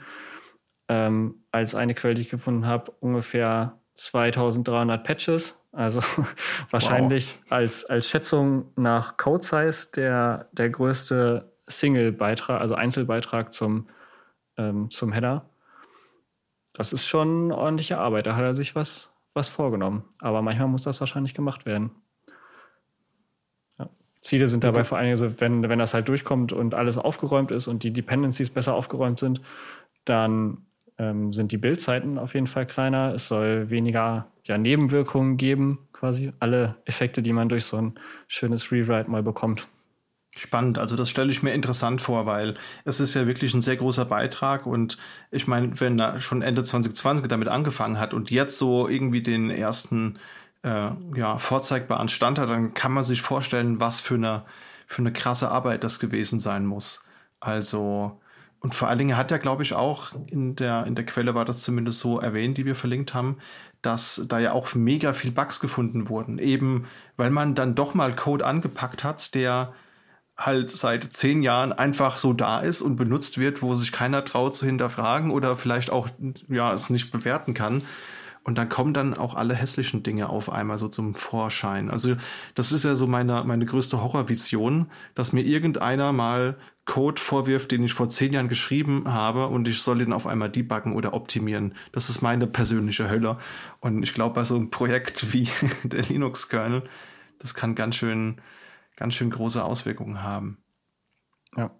[0.88, 5.58] Ähm, als eine Quelle, die ich gefunden habe, ungefähr 2300 Patches.
[5.72, 6.00] Also
[6.70, 7.52] wahrscheinlich wow.
[7.52, 13.86] als, als Schätzung nach Code Size der, der größte Single-Beitrag, also Einzelbeitrag zum
[14.60, 15.46] ähm, zum Header.
[16.74, 18.26] Das ist schon ordentliche Arbeit.
[18.26, 20.04] Da hat er sich was, was vorgenommen.
[20.20, 21.90] Aber manchmal muss das wahrscheinlich gemacht werden.
[24.20, 27.68] Ziele sind dabei vor allem, also wenn, wenn das halt durchkommt und alles aufgeräumt ist
[27.68, 29.40] und die Dependencies besser aufgeräumt sind,
[30.04, 30.58] dann
[30.98, 33.14] ähm, sind die Bildzeiten auf jeden Fall kleiner.
[33.14, 37.94] Es soll weniger ja, Nebenwirkungen geben, quasi alle Effekte, die man durch so ein
[38.28, 39.68] schönes Rewrite mal bekommt.
[40.36, 42.54] Spannend, also das stelle ich mir interessant vor, weil
[42.84, 44.96] es ist ja wirklich ein sehr großer Beitrag und
[45.32, 49.50] ich meine, wenn er schon Ende 2020 damit angefangen hat und jetzt so irgendwie den
[49.50, 50.18] ersten
[50.62, 54.44] äh, ja, vorzeigbaren Stand hat, dann kann man sich vorstellen, was für eine,
[54.86, 57.02] für eine krasse Arbeit das gewesen sein muss.
[57.40, 58.20] Also,
[58.60, 61.44] und vor allen Dingen hat er, glaube ich, auch in der, in der Quelle war
[61.44, 63.38] das zumindest so erwähnt, die wir verlinkt haben,
[63.82, 66.38] dass da ja auch mega viel Bugs gefunden wurden.
[66.38, 69.72] Eben, weil man dann doch mal Code angepackt hat, der
[70.40, 74.54] halt seit zehn Jahren einfach so da ist und benutzt wird, wo sich keiner traut
[74.54, 76.08] zu hinterfragen oder vielleicht auch
[76.48, 77.82] ja es nicht bewerten kann.
[78.42, 81.90] Und dann kommen dann auch alle hässlichen Dinge auf einmal so zum Vorschein.
[81.90, 82.16] Also
[82.54, 87.84] das ist ja so meine, meine größte Horrorvision, dass mir irgendeiner mal Code vorwirft, den
[87.84, 91.74] ich vor zehn Jahren geschrieben habe und ich soll ihn auf einmal debuggen oder optimieren.
[91.92, 93.36] Das ist meine persönliche Hölle.
[93.80, 95.46] Und ich glaube, bei so einem Projekt wie
[95.84, 96.84] der Linux-Kernel,
[97.38, 98.40] das kann ganz schön
[99.00, 100.58] ganz schön große Auswirkungen haben.
[101.56, 101.70] Ja.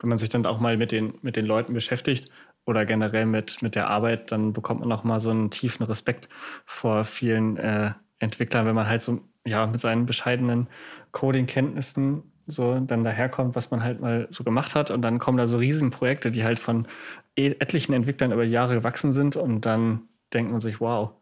[0.00, 2.30] Wenn man sich dann auch mal mit den, mit den Leuten beschäftigt
[2.66, 6.28] oder generell mit, mit der Arbeit, dann bekommt man auch mal so einen tiefen Respekt
[6.66, 10.66] vor vielen äh, Entwicklern, wenn man halt so ja, mit seinen bescheidenen
[11.12, 14.90] Coding-Kenntnissen so dann daherkommt, was man halt mal so gemacht hat.
[14.90, 16.88] Und dann kommen da so Riesenprojekte, die halt von
[17.36, 19.36] e-, etlichen Entwicklern über Jahre gewachsen sind.
[19.36, 21.12] Und dann denkt man sich, wow,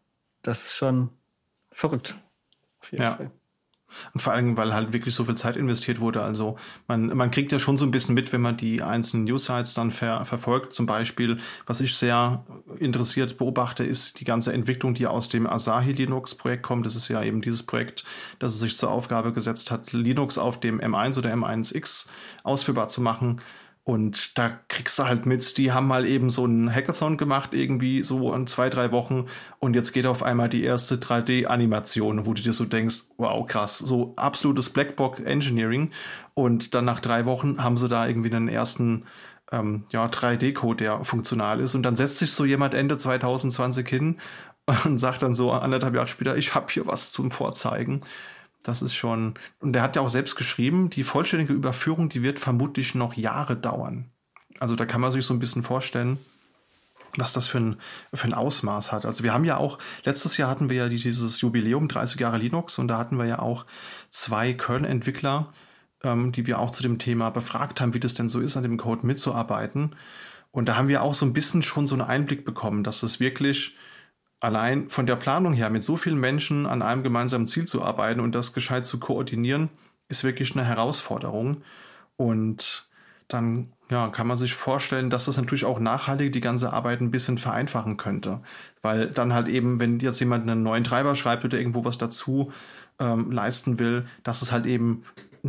[0.40, 1.10] das ist schon
[1.70, 2.16] verrückt.
[2.80, 3.16] Auf jeden ja.
[3.16, 3.30] Fall.
[4.12, 6.22] Und vor allem, weil halt wirklich so viel Zeit investiert wurde.
[6.22, 6.56] Also
[6.88, 9.90] man, man kriegt ja schon so ein bisschen mit, wenn man die einzelnen News-Sites dann
[9.92, 10.72] ver, verfolgt.
[10.72, 12.44] Zum Beispiel, was ich sehr
[12.78, 16.86] interessiert beobachte, ist die ganze Entwicklung, die aus dem Asahi Linux-Projekt kommt.
[16.86, 18.04] Das ist ja eben dieses Projekt,
[18.38, 22.08] das es sich zur Aufgabe gesetzt hat, Linux auf dem M1 oder M1X
[22.42, 23.40] ausführbar zu machen.
[23.86, 28.02] Und da kriegst du halt mit, die haben mal eben so einen Hackathon gemacht, irgendwie
[28.02, 29.26] so in zwei, drei Wochen.
[29.60, 33.78] Und jetzt geht auf einmal die erste 3D-Animation, wo du dir so denkst, wow, krass,
[33.78, 35.92] so absolutes Blackbox Engineering.
[36.34, 39.04] Und dann nach drei Wochen haben sie da irgendwie einen ersten
[39.52, 41.76] ähm, ja, 3D-Code, der funktional ist.
[41.76, 44.16] Und dann setzt sich so jemand Ende 2020 hin
[44.84, 48.00] und sagt dann so anderthalb Jahre später, ich habe hier was zum Vorzeigen.
[48.66, 52.40] Das ist schon, und der hat ja auch selbst geschrieben, die vollständige Überführung, die wird
[52.40, 54.10] vermutlich noch Jahre dauern.
[54.58, 56.18] Also da kann man sich so ein bisschen vorstellen,
[57.16, 57.76] was das für ein,
[58.12, 59.06] für ein Ausmaß hat.
[59.06, 62.78] Also wir haben ja auch, letztes Jahr hatten wir ja dieses Jubiläum 30 Jahre Linux
[62.78, 63.66] und da hatten wir ja auch
[64.10, 65.52] zwei Kernel-Entwickler,
[66.02, 68.64] ähm, die wir auch zu dem Thema befragt haben, wie das denn so ist, an
[68.64, 69.94] dem Code mitzuarbeiten.
[70.50, 73.20] Und da haben wir auch so ein bisschen schon so einen Einblick bekommen, dass es
[73.20, 73.76] wirklich
[74.46, 78.20] allein von der Planung her, mit so vielen Menschen an einem gemeinsamen Ziel zu arbeiten
[78.20, 79.70] und das gescheit zu koordinieren,
[80.08, 81.62] ist wirklich eine Herausforderung.
[82.16, 82.88] Und
[83.26, 87.10] dann ja, kann man sich vorstellen, dass das natürlich auch nachhaltig die ganze Arbeit ein
[87.10, 88.40] bisschen vereinfachen könnte.
[88.82, 92.52] Weil dann halt eben, wenn jetzt jemand einen neuen Treiber schreibt oder irgendwo was dazu
[93.00, 95.02] ähm, leisten will, dass es halt eben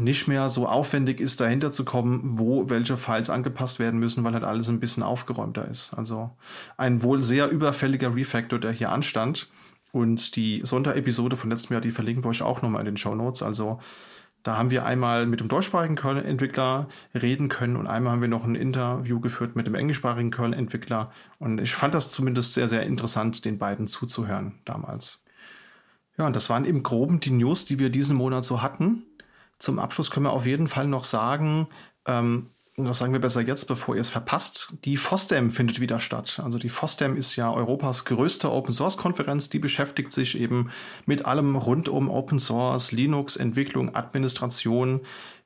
[0.03, 4.33] nicht mehr so aufwendig ist, dahinter zu kommen, wo welche Files angepasst werden müssen, weil
[4.33, 5.93] halt alles ein bisschen aufgeräumter ist.
[5.93, 6.31] Also
[6.77, 9.49] ein wohl sehr überfälliger Refactor, der hier anstand.
[9.91, 13.15] Und die Sonderepisode von letztem Jahr, die verlinken wir euch auch nochmal in den Show
[13.15, 13.41] Notes.
[13.41, 13.79] Also
[14.43, 18.45] da haben wir einmal mit dem deutschsprachigen Kernel-Entwickler reden können und einmal haben wir noch
[18.45, 21.11] ein Interview geführt mit dem englischsprachigen Kernel-Entwickler.
[21.39, 25.23] Und ich fand das zumindest sehr, sehr interessant, den beiden zuzuhören damals.
[26.17, 29.03] Ja, und das waren im Groben die News, die wir diesen Monat so hatten.
[29.59, 31.67] Zum Abschluss können wir auf jeden Fall noch sagen,
[32.05, 32.49] ähm,
[32.79, 34.73] das sagen wir besser jetzt, bevor ihr es verpasst.
[34.85, 36.39] Die FOSDEM findet wieder statt.
[36.43, 39.49] Also die FOSDEM ist ja Europas größte Open Source Konferenz.
[39.49, 40.69] Die beschäftigt sich eben
[41.07, 45.01] mit allem rund um Open Source, Linux, Entwicklung, Administration.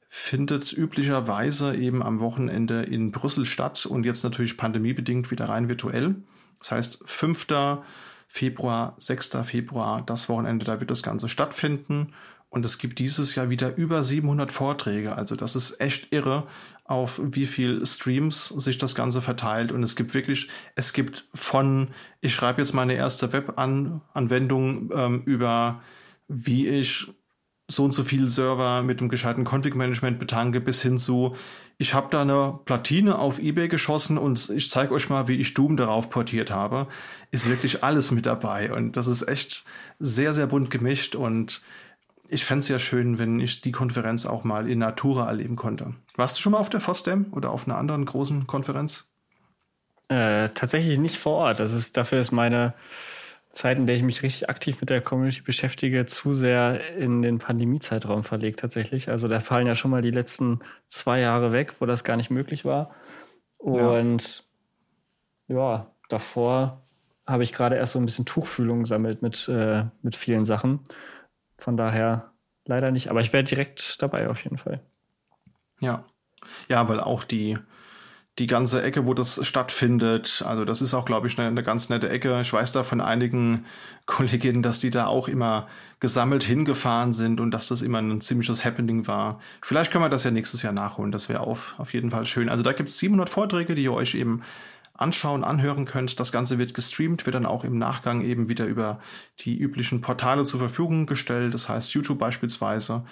[0.09, 6.16] Findet üblicherweise eben am Wochenende in Brüssel statt und jetzt natürlich pandemiebedingt wieder rein virtuell.
[6.59, 7.47] Das heißt, 5.
[8.28, 9.38] Februar, 6.
[9.43, 12.14] Februar, das Wochenende, da wird das Ganze stattfinden.
[12.52, 15.16] Und es gibt dieses Jahr wieder über 700 Vorträge.
[15.16, 16.47] Also das ist echt irre,
[16.84, 19.72] auf wie viel Streams sich das Ganze verteilt.
[19.72, 21.88] Und es gibt wirklich, es gibt von,
[22.20, 25.82] ich schreibe jetzt meine erste Web-Anwendung ähm, über,
[26.28, 27.08] wie ich
[27.70, 31.38] so und so viele Server mit dem gescheiten Config-Management betanke, bis hin zu,
[31.78, 35.54] ich habe da eine Platine auf Ebay geschossen und ich zeige euch mal, wie ich
[35.54, 36.88] Doom darauf portiert habe.
[37.32, 38.74] Ist wirklich alles mit dabei.
[38.74, 39.64] Und das ist echt
[39.99, 41.62] sehr, sehr bunt gemischt und
[42.32, 45.93] ich fände es ja schön, wenn ich die Konferenz auch mal in Natura erleben konnte.
[46.15, 49.11] Warst du schon mal auf der FOSDEM oder auf einer anderen großen Konferenz?
[50.09, 51.59] Äh, tatsächlich nicht vor Ort.
[51.59, 52.73] Das ist, dafür ist meine,
[53.51, 57.39] Zeit, in der ich mich richtig aktiv mit der Community beschäftige, zu sehr in den
[57.39, 59.09] Pandemiezeitraum verlegt tatsächlich.
[59.09, 62.32] Also da fallen ja schon mal die letzten zwei Jahre weg, wo das gar nicht
[62.32, 62.95] möglich war.
[63.57, 64.45] Und
[65.47, 66.82] ja, ja davor
[67.27, 70.79] habe ich gerade erst so ein bisschen Tuchfühlung gesammelt mit, äh, mit vielen Sachen.
[71.62, 72.32] Von daher
[72.66, 73.09] leider nicht.
[73.09, 74.82] Aber ich wäre direkt dabei auf jeden Fall.
[75.80, 76.05] Ja.
[76.70, 77.55] Ja, weil auch die,
[78.39, 80.43] die ganze Ecke, wo das stattfindet.
[80.47, 82.41] Also das ist auch, glaube ich, eine, eine, ganz nette Ecke.
[82.41, 83.66] Ich weiß da von einigen
[84.07, 85.68] Kolleginnen, dass die da auch immer
[85.99, 89.39] gesammelt hingefahren sind und dass das immer ein ziemliches Happening war.
[89.62, 91.12] Vielleicht können wir das ja nächstes Jahr nachholen.
[91.12, 92.49] Das wäre auf, auf jeden Fall schön.
[92.49, 94.41] Also da gibt es 700 Vorträge, die ihr euch eben
[95.02, 96.20] anschauen, anhören könnt.
[96.20, 98.99] Das Ganze wird gestreamt, wird dann auch im Nachgang eben wieder über
[99.39, 101.54] die üblichen Portale zur Verfügung gestellt.
[101.54, 103.04] Das heißt YouTube beispielsweise.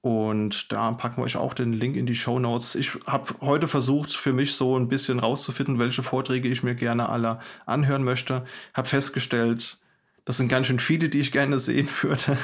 [0.00, 2.76] Und da packen wir euch auch den Link in die Show Notes.
[2.76, 7.08] Ich habe heute versucht, für mich so ein bisschen rauszufinden, welche Vorträge ich mir gerne
[7.08, 8.44] alle anhören möchte.
[8.74, 9.78] Habe festgestellt,
[10.24, 12.38] das sind ganz schön viele, die ich gerne sehen würde.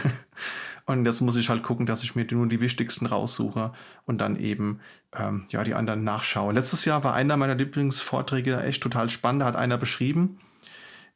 [0.86, 3.72] Und jetzt muss ich halt gucken, dass ich mir nur die wichtigsten raussuche
[4.04, 4.80] und dann eben
[5.14, 6.52] ähm, ja die anderen nachschaue.
[6.52, 9.42] Letztes Jahr war einer meiner Lieblingsvorträge echt total spannend.
[9.42, 10.38] Da hat einer beschrieben,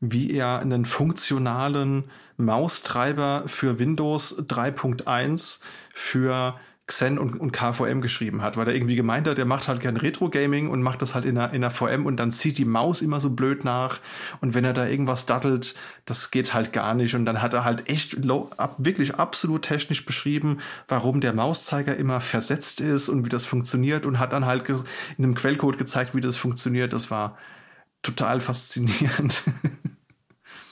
[0.01, 2.05] wie er einen funktionalen
[2.37, 5.61] Maustreiber für Windows 3.1
[5.93, 6.59] für
[6.89, 9.99] Xen und, und KVM geschrieben hat, weil er irgendwie gemeint hat, er macht halt gern
[9.99, 13.03] Retro-Gaming und macht das halt in der, in der VM und dann zieht die Maus
[13.03, 14.01] immer so blöd nach
[14.41, 15.75] und wenn er da irgendwas dattelt,
[16.07, 19.63] das geht halt gar nicht und dann hat er halt echt low, ab, wirklich absolut
[19.63, 20.59] technisch beschrieben,
[20.89, 25.25] warum der Mauszeiger immer versetzt ist und wie das funktioniert und hat dann halt in
[25.25, 26.95] einem Quellcode gezeigt, wie das funktioniert.
[26.95, 27.37] Das war
[28.03, 29.43] total faszinierend.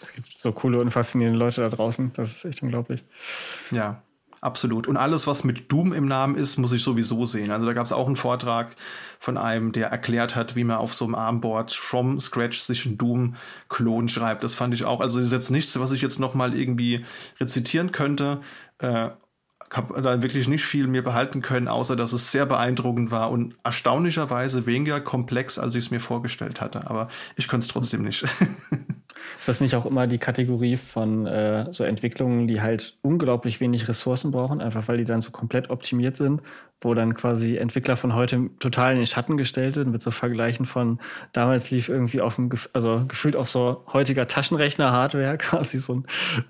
[0.01, 2.11] Es gibt so coole und faszinierende Leute da draußen.
[2.15, 3.05] Das ist echt unglaublich.
[3.71, 4.03] Ja,
[4.41, 4.87] absolut.
[4.87, 7.51] Und alles, was mit Doom im Namen ist, muss ich sowieso sehen.
[7.51, 8.77] Also da gab es auch einen Vortrag
[9.19, 12.99] von einem, der erklärt hat, wie man auf so einem Armboard from scratch sich einen
[12.99, 14.45] Doom-Klon schreibt.
[14.45, 15.01] Das fand ich auch.
[15.01, 17.05] Also das ist jetzt nichts, was ich jetzt noch mal irgendwie
[17.41, 18.41] rezitieren könnte.
[18.79, 19.11] Äh,
[19.73, 23.57] habe da wirklich nicht viel mir behalten können, außer dass es sehr beeindruckend war und
[23.65, 26.89] erstaunlicherweise weniger komplex, als ich es mir vorgestellt hatte.
[26.89, 28.25] Aber ich konnte es trotzdem nicht.
[29.39, 33.89] Ist das nicht auch immer die Kategorie von äh, so Entwicklungen, die halt unglaublich wenig
[33.89, 36.43] Ressourcen brauchen, einfach weil die dann so komplett optimiert sind,
[36.81, 40.67] wo dann quasi Entwickler von heute total in den Schatten gestellt sind, mit so Vergleichen
[40.67, 41.01] von
[41.33, 46.07] damals lief irgendwie auf dem, also gefühlt auf so heutiger Taschenrechner-Hardware quasi so ein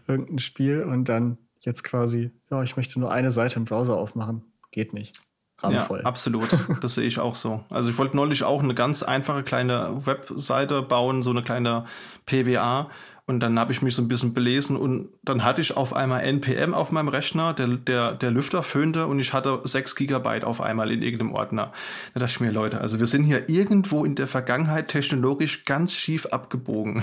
[0.06, 4.42] irgendein Spiel und dann jetzt quasi, ja, ich möchte nur eine Seite im Browser aufmachen.
[4.70, 5.25] Geht nicht.
[5.58, 6.00] Rahmenvoll.
[6.00, 6.48] Ja, absolut.
[6.80, 7.64] Das sehe ich auch so.
[7.70, 11.84] Also ich wollte neulich auch eine ganz einfache kleine Webseite bauen, so eine kleine
[12.26, 12.90] PWA.
[13.28, 16.22] Und dann habe ich mich so ein bisschen belesen und dann hatte ich auf einmal
[16.22, 20.60] NPM auf meinem Rechner, der, der, der Lüfter föhnte und ich hatte 6 Gigabyte auf
[20.60, 21.72] einmal in irgendeinem Ordner.
[22.14, 25.92] Da dachte ich mir, Leute, also wir sind hier irgendwo in der Vergangenheit technologisch ganz
[25.92, 27.02] schief abgebogen.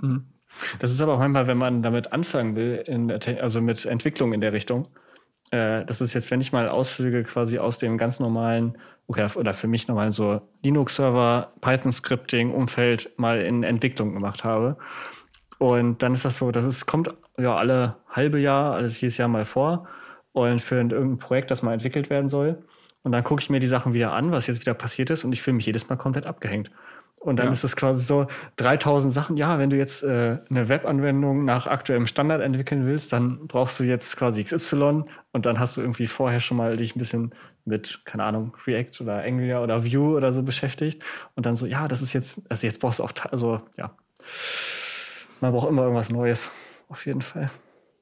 [0.00, 0.26] Mhm.
[0.78, 4.40] Das ist aber auch manchmal, wenn man damit anfangen will, der, also mit Entwicklung in
[4.40, 4.86] der Richtung,
[5.50, 8.76] äh, das ist jetzt, wenn ich mal Ausflüge quasi aus dem ganz normalen
[9.06, 14.76] oder, oder für mich nochmal so Linux-Server, Python-Scripting-Umfeld mal in Entwicklung gemacht habe.
[15.58, 19.28] Und dann ist das so, das ist, kommt ja alle halbe Jahr, alles jedes Jahr
[19.28, 19.88] mal vor
[20.32, 22.62] und für irgendein Projekt, das mal entwickelt werden soll.
[23.02, 25.32] Und dann gucke ich mir die Sachen wieder an, was jetzt wieder passiert ist und
[25.32, 26.70] ich fühle mich jedes Mal komplett abgehängt.
[27.18, 27.52] Und dann ja.
[27.52, 29.36] ist es quasi so 3000 Sachen.
[29.36, 33.84] Ja, wenn du jetzt äh, eine Webanwendung nach aktuellem Standard entwickeln willst, dann brauchst du
[33.84, 38.02] jetzt quasi XY und dann hast du irgendwie vorher schon mal dich ein bisschen mit,
[38.04, 41.02] keine Ahnung, React oder Angular oder Vue oder so beschäftigt.
[41.34, 43.90] Und dann so, ja, das ist jetzt, also jetzt brauchst du auch, also ja,
[45.40, 46.50] man braucht immer irgendwas Neues.
[46.88, 47.50] Auf jeden Fall.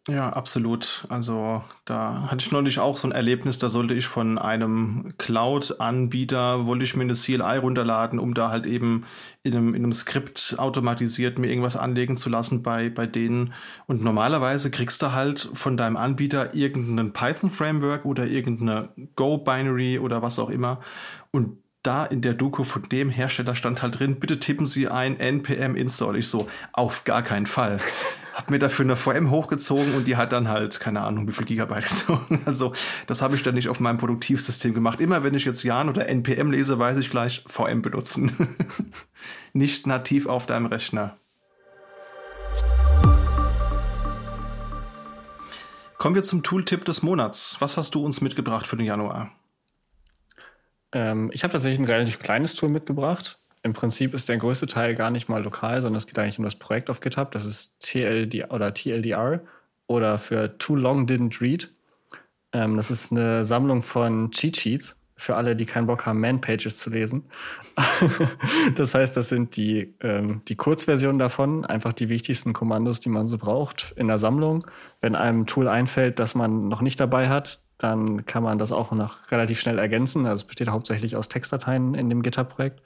[0.06, 1.06] Ja, absolut.
[1.08, 6.66] Also da hatte ich neulich auch so ein Erlebnis, da sollte ich von einem Cloud-Anbieter,
[6.66, 9.04] wollte ich mir eine CLI runterladen, um da halt eben
[9.44, 13.54] in einem, in einem Skript automatisiert mir irgendwas anlegen zu lassen bei, bei denen.
[13.86, 20.38] Und normalerweise kriegst du halt von deinem Anbieter irgendeinen Python-Framework oder irgendeine Go-Binary oder was
[20.38, 20.80] auch immer.
[21.30, 25.18] Und da in der Doku von dem Hersteller stand halt drin, bitte tippen Sie ein
[25.18, 26.16] npm install.
[26.16, 27.80] Ich so, auf gar keinen Fall
[28.34, 31.46] habe mir dafür eine VM hochgezogen und die hat dann halt, keine Ahnung, wie viel
[31.46, 32.42] Gigabyte gezogen.
[32.44, 32.72] Also
[33.06, 35.00] das habe ich dann nicht auf meinem Produktivsystem gemacht.
[35.00, 38.56] Immer wenn ich jetzt Jan oder NPM lese, weiß ich gleich VM benutzen.
[39.52, 41.16] nicht nativ auf deinem Rechner.
[45.96, 47.56] Kommen wir zum Tooltip des Monats.
[47.60, 49.30] Was hast du uns mitgebracht für den Januar?
[50.92, 54.94] Ähm, ich habe tatsächlich ein relativ kleines Tool mitgebracht im Prinzip ist der größte Teil
[54.94, 57.30] gar nicht mal lokal, sondern es geht eigentlich um das Projekt auf GitHub.
[57.32, 59.40] Das ist TLD oder TLDR
[59.86, 61.72] oder für Too Long Didn't Read.
[62.52, 66.76] Ähm, das ist eine Sammlung von Cheat Sheets, für alle, die keinen Bock haben, Man-Pages
[66.76, 67.24] zu lesen.
[68.74, 73.28] das heißt, das sind die, ähm, die Kurzversion davon, einfach die wichtigsten Kommandos, die man
[73.28, 74.66] so braucht in der Sammlung.
[75.00, 78.72] Wenn einem ein Tool einfällt, das man noch nicht dabei hat, dann kann man das
[78.72, 80.26] auch noch relativ schnell ergänzen.
[80.26, 82.82] Also es besteht hauptsächlich aus Textdateien in dem GitHub-Projekt.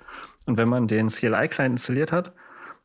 [0.46, 2.32] Und wenn man den CLI-Client installiert hat,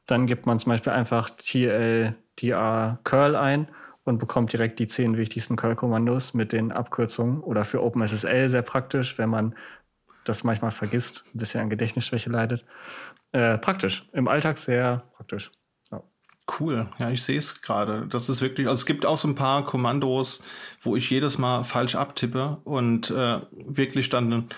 [0.05, 3.69] dann gibt man zum Beispiel einfach TLDR Curl ein
[4.03, 9.17] und bekommt direkt die zehn wichtigsten Curl-Kommandos mit den Abkürzungen oder für OpenSSL sehr praktisch,
[9.17, 9.55] wenn man
[10.25, 12.65] das manchmal vergisst, ein bisschen an Gedächtnisschwäche leidet.
[13.31, 15.51] Äh, praktisch, im Alltag sehr praktisch.
[16.59, 18.05] Cool, ja, ich sehe es gerade.
[18.09, 20.43] Das ist wirklich, also es gibt auch so ein paar Kommandos,
[20.81, 24.49] wo ich jedes Mal falsch abtippe und äh, wirklich dann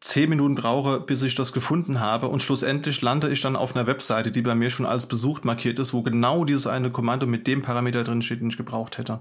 [0.00, 3.86] zehn Minuten brauche, bis ich das gefunden habe und schlussendlich lande ich dann auf einer
[3.86, 7.46] Webseite, die bei mir schon als besucht markiert ist, wo genau dieses eine Kommando mit
[7.46, 9.20] dem Parameter drin steht, den ich gebraucht hätte.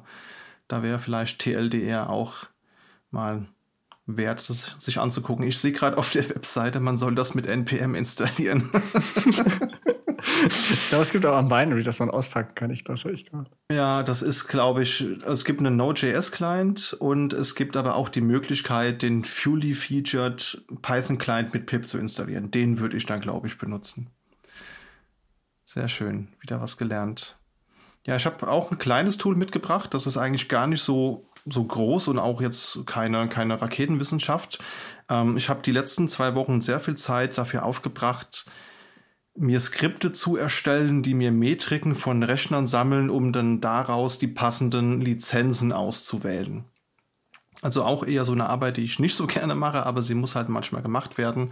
[0.67, 2.47] Da wäre vielleicht TLDR auch
[3.11, 3.45] mal
[4.05, 5.45] wert, das sich anzugucken.
[5.47, 8.69] Ich sehe gerade auf der Webseite, man soll das mit NPM installieren.
[10.91, 12.71] Aber es gibt auch ein Binary, das man auspacken kann.
[12.71, 13.49] Ich das ich gerade.
[13.71, 18.21] Ja, das ist, glaube ich, es gibt einen Node.js-Client und es gibt aber auch die
[18.21, 22.51] Möglichkeit, den fully featured Python-Client mit pip zu installieren.
[22.51, 24.09] Den würde ich dann, glaube ich, benutzen.
[25.63, 27.37] Sehr schön, wieder was gelernt.
[28.05, 29.93] Ja, ich habe auch ein kleines Tool mitgebracht.
[29.93, 34.59] Das ist eigentlich gar nicht so so groß und auch jetzt keine, keine Raketenwissenschaft.
[35.09, 38.45] Ähm, ich habe die letzten zwei Wochen sehr viel Zeit dafür aufgebracht,
[39.35, 45.01] mir Skripte zu erstellen, die mir Metriken von Rechnern sammeln, um dann daraus die passenden
[45.01, 46.65] Lizenzen auszuwählen.
[47.63, 50.35] Also auch eher so eine Arbeit, die ich nicht so gerne mache, aber sie muss
[50.35, 51.51] halt manchmal gemacht werden.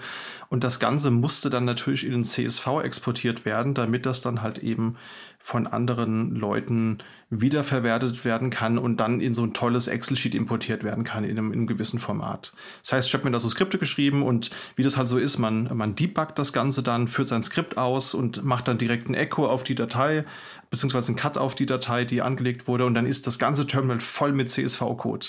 [0.49, 4.59] Und das Ganze musste dann natürlich in den CSV exportiert werden, damit das dann halt
[4.59, 4.97] eben
[5.43, 6.99] von anderen Leuten
[7.29, 11.47] wiederverwertet werden kann und dann in so ein tolles Excel-Sheet importiert werden kann in einem,
[11.47, 12.53] in einem gewissen Format.
[12.83, 15.39] Das heißt, ich habe mir da so Skripte geschrieben und wie das halt so ist,
[15.39, 19.15] man, man debuggt das Ganze dann, führt sein Skript aus und macht dann direkt ein
[19.15, 20.25] Echo auf die Datei,
[20.69, 23.99] beziehungsweise ein Cut auf die Datei, die angelegt wurde und dann ist das ganze Terminal
[23.99, 25.27] voll mit CSV-Code.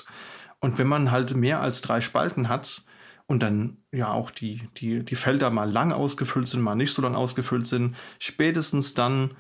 [0.63, 2.85] Und wenn man halt mehr als drei Spalten hat
[3.27, 7.03] und dann ja auch die, die, die Felder mal lang ausgefüllt sind, mal nicht so
[7.03, 9.33] lang ausgefüllt sind, spätestens dann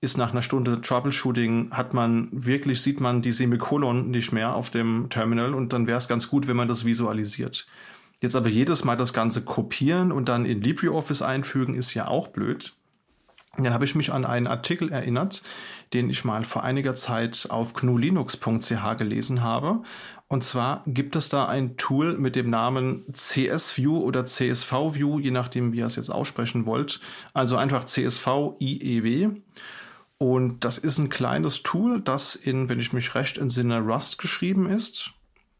[0.00, 4.70] ist nach einer Stunde Troubleshooting, hat man wirklich, sieht man die Semikolon nicht mehr auf
[4.70, 7.66] dem Terminal und dann wäre es ganz gut, wenn man das visualisiert.
[8.20, 12.28] Jetzt aber jedes Mal das Ganze kopieren und dann in LibreOffice einfügen, ist ja auch
[12.28, 12.74] blöd.
[13.56, 15.42] Dann habe ich mich an einen Artikel erinnert,
[15.92, 19.82] den ich mal vor einiger Zeit auf gnulinux.ch gelesen habe.
[20.32, 25.72] Und zwar gibt es da ein Tool mit dem Namen CSView oder CSVview, je nachdem,
[25.72, 27.00] wie ihr es jetzt aussprechen wollt.
[27.34, 29.32] Also einfach CSV IEW.
[30.18, 34.70] Und das ist ein kleines Tool, das in, wenn ich mich recht entsinne, Rust geschrieben
[34.70, 35.10] ist.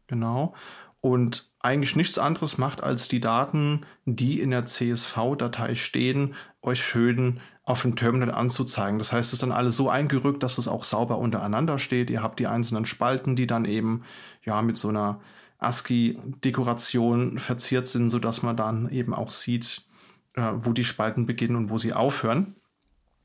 [0.07, 0.53] Genau.
[1.01, 7.39] Und eigentlich nichts anderes macht, als die Daten, die in der CSV-Datei stehen, euch schön
[7.63, 8.99] auf dem Terminal anzuzeigen.
[8.99, 12.09] Das heißt, es ist dann alles so eingerückt, dass es auch sauber untereinander steht.
[12.11, 14.03] Ihr habt die einzelnen Spalten, die dann eben
[14.45, 15.21] ja mit so einer
[15.57, 19.83] ASCII-Dekoration verziert sind, sodass man dann eben auch sieht,
[20.35, 22.55] äh, wo die Spalten beginnen und wo sie aufhören.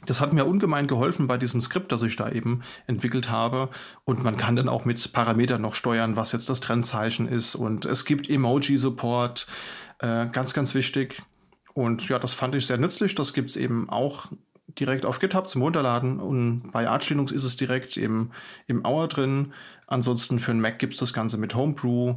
[0.06, 3.68] Das hat mir ungemein geholfen bei diesem Skript, das ich da eben entwickelt habe.
[4.04, 7.54] Und man kann dann auch mit Parametern noch steuern, was jetzt das Trennzeichen ist.
[7.54, 9.46] Und es gibt Emoji-Support,
[9.98, 11.22] äh, ganz, ganz wichtig.
[11.74, 13.14] Und ja, das fand ich sehr nützlich.
[13.14, 14.26] Das gibt es eben auch
[14.78, 16.20] direkt auf GitHub zum Runterladen.
[16.20, 18.30] Und bei Arch Linux ist es direkt im,
[18.66, 19.52] im Hour drin.
[19.86, 22.16] Ansonsten für einen Mac gibt es das Ganze mit Homebrew.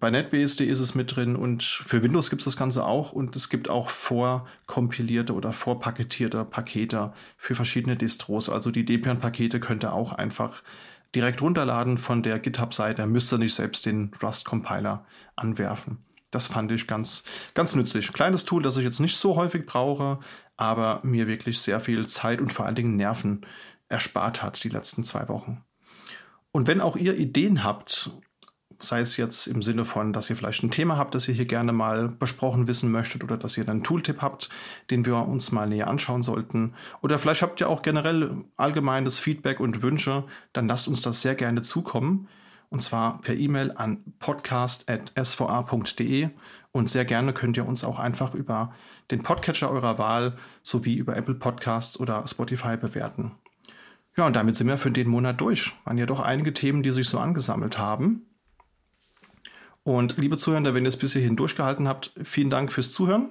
[0.00, 3.34] Bei NetBSD ist es mit drin und für Windows gibt es das Ganze auch und
[3.34, 8.48] es gibt auch vorkompilierte oder vorpaketierte Pakete für verschiedene Distros.
[8.48, 10.62] Also die Debian-Pakete könnt ihr auch einfach
[11.14, 13.06] direkt runterladen von der GitHub-Seite.
[13.06, 15.04] Müsst ihr nicht selbst den Rust-Compiler
[15.36, 16.04] anwerfen.
[16.30, 17.24] Das fand ich ganz,
[17.54, 18.12] ganz nützlich.
[18.12, 20.20] Kleines Tool, das ich jetzt nicht so häufig brauche,
[20.56, 23.46] aber mir wirklich sehr viel Zeit und vor allen Dingen Nerven
[23.88, 25.64] erspart hat die letzten zwei Wochen.
[26.52, 28.10] Und wenn auch ihr Ideen habt,
[28.80, 31.46] sei es jetzt im Sinne von, dass ihr vielleicht ein Thema habt, das ihr hier
[31.46, 34.48] gerne mal besprochen wissen möchtet oder dass ihr einen Tooltip habt,
[34.90, 36.74] den wir uns mal näher anschauen sollten.
[37.02, 41.34] Oder vielleicht habt ihr auch generell allgemeines Feedback und Wünsche, dann lasst uns das sehr
[41.34, 42.28] gerne zukommen.
[42.70, 46.28] Und zwar per E-Mail an podcast.sva.de.
[46.70, 48.74] Und sehr gerne könnt ihr uns auch einfach über
[49.10, 53.32] den Podcatcher eurer Wahl sowie über Apple Podcasts oder Spotify bewerten.
[54.18, 55.72] Ja, und damit sind wir für den Monat durch.
[55.84, 58.27] Waren ja doch einige Themen, die sich so angesammelt haben.
[59.82, 63.30] Und liebe Zuhörer, wenn ihr es bis hierhin durchgehalten habt, vielen Dank fürs Zuhören.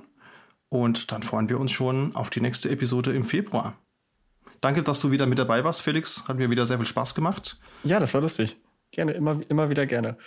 [0.69, 3.75] Und dann freuen wir uns schon auf die nächste Episode im Februar.
[4.59, 6.27] Danke, dass du wieder mit dabei warst, Felix.
[6.27, 7.59] Hat mir wieder sehr viel Spaß gemacht.
[7.83, 8.57] Ja, das war lustig.
[8.91, 10.17] Gerne, immer, immer wieder gerne.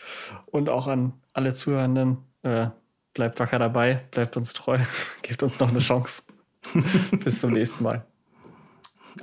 [0.47, 2.69] Und auch an alle Zuhörenden, äh,
[3.15, 4.79] bleibt wacker dabei, bleibt uns treu,
[5.23, 6.25] gebt uns noch eine Chance.
[7.25, 8.05] Bis zum nächsten Mal.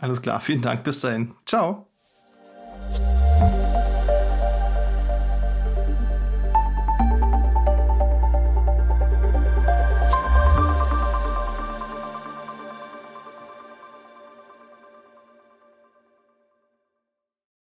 [0.01, 0.83] Alles klar, vielen Dank.
[0.83, 1.33] Bis dahin.
[1.45, 1.86] Ciao.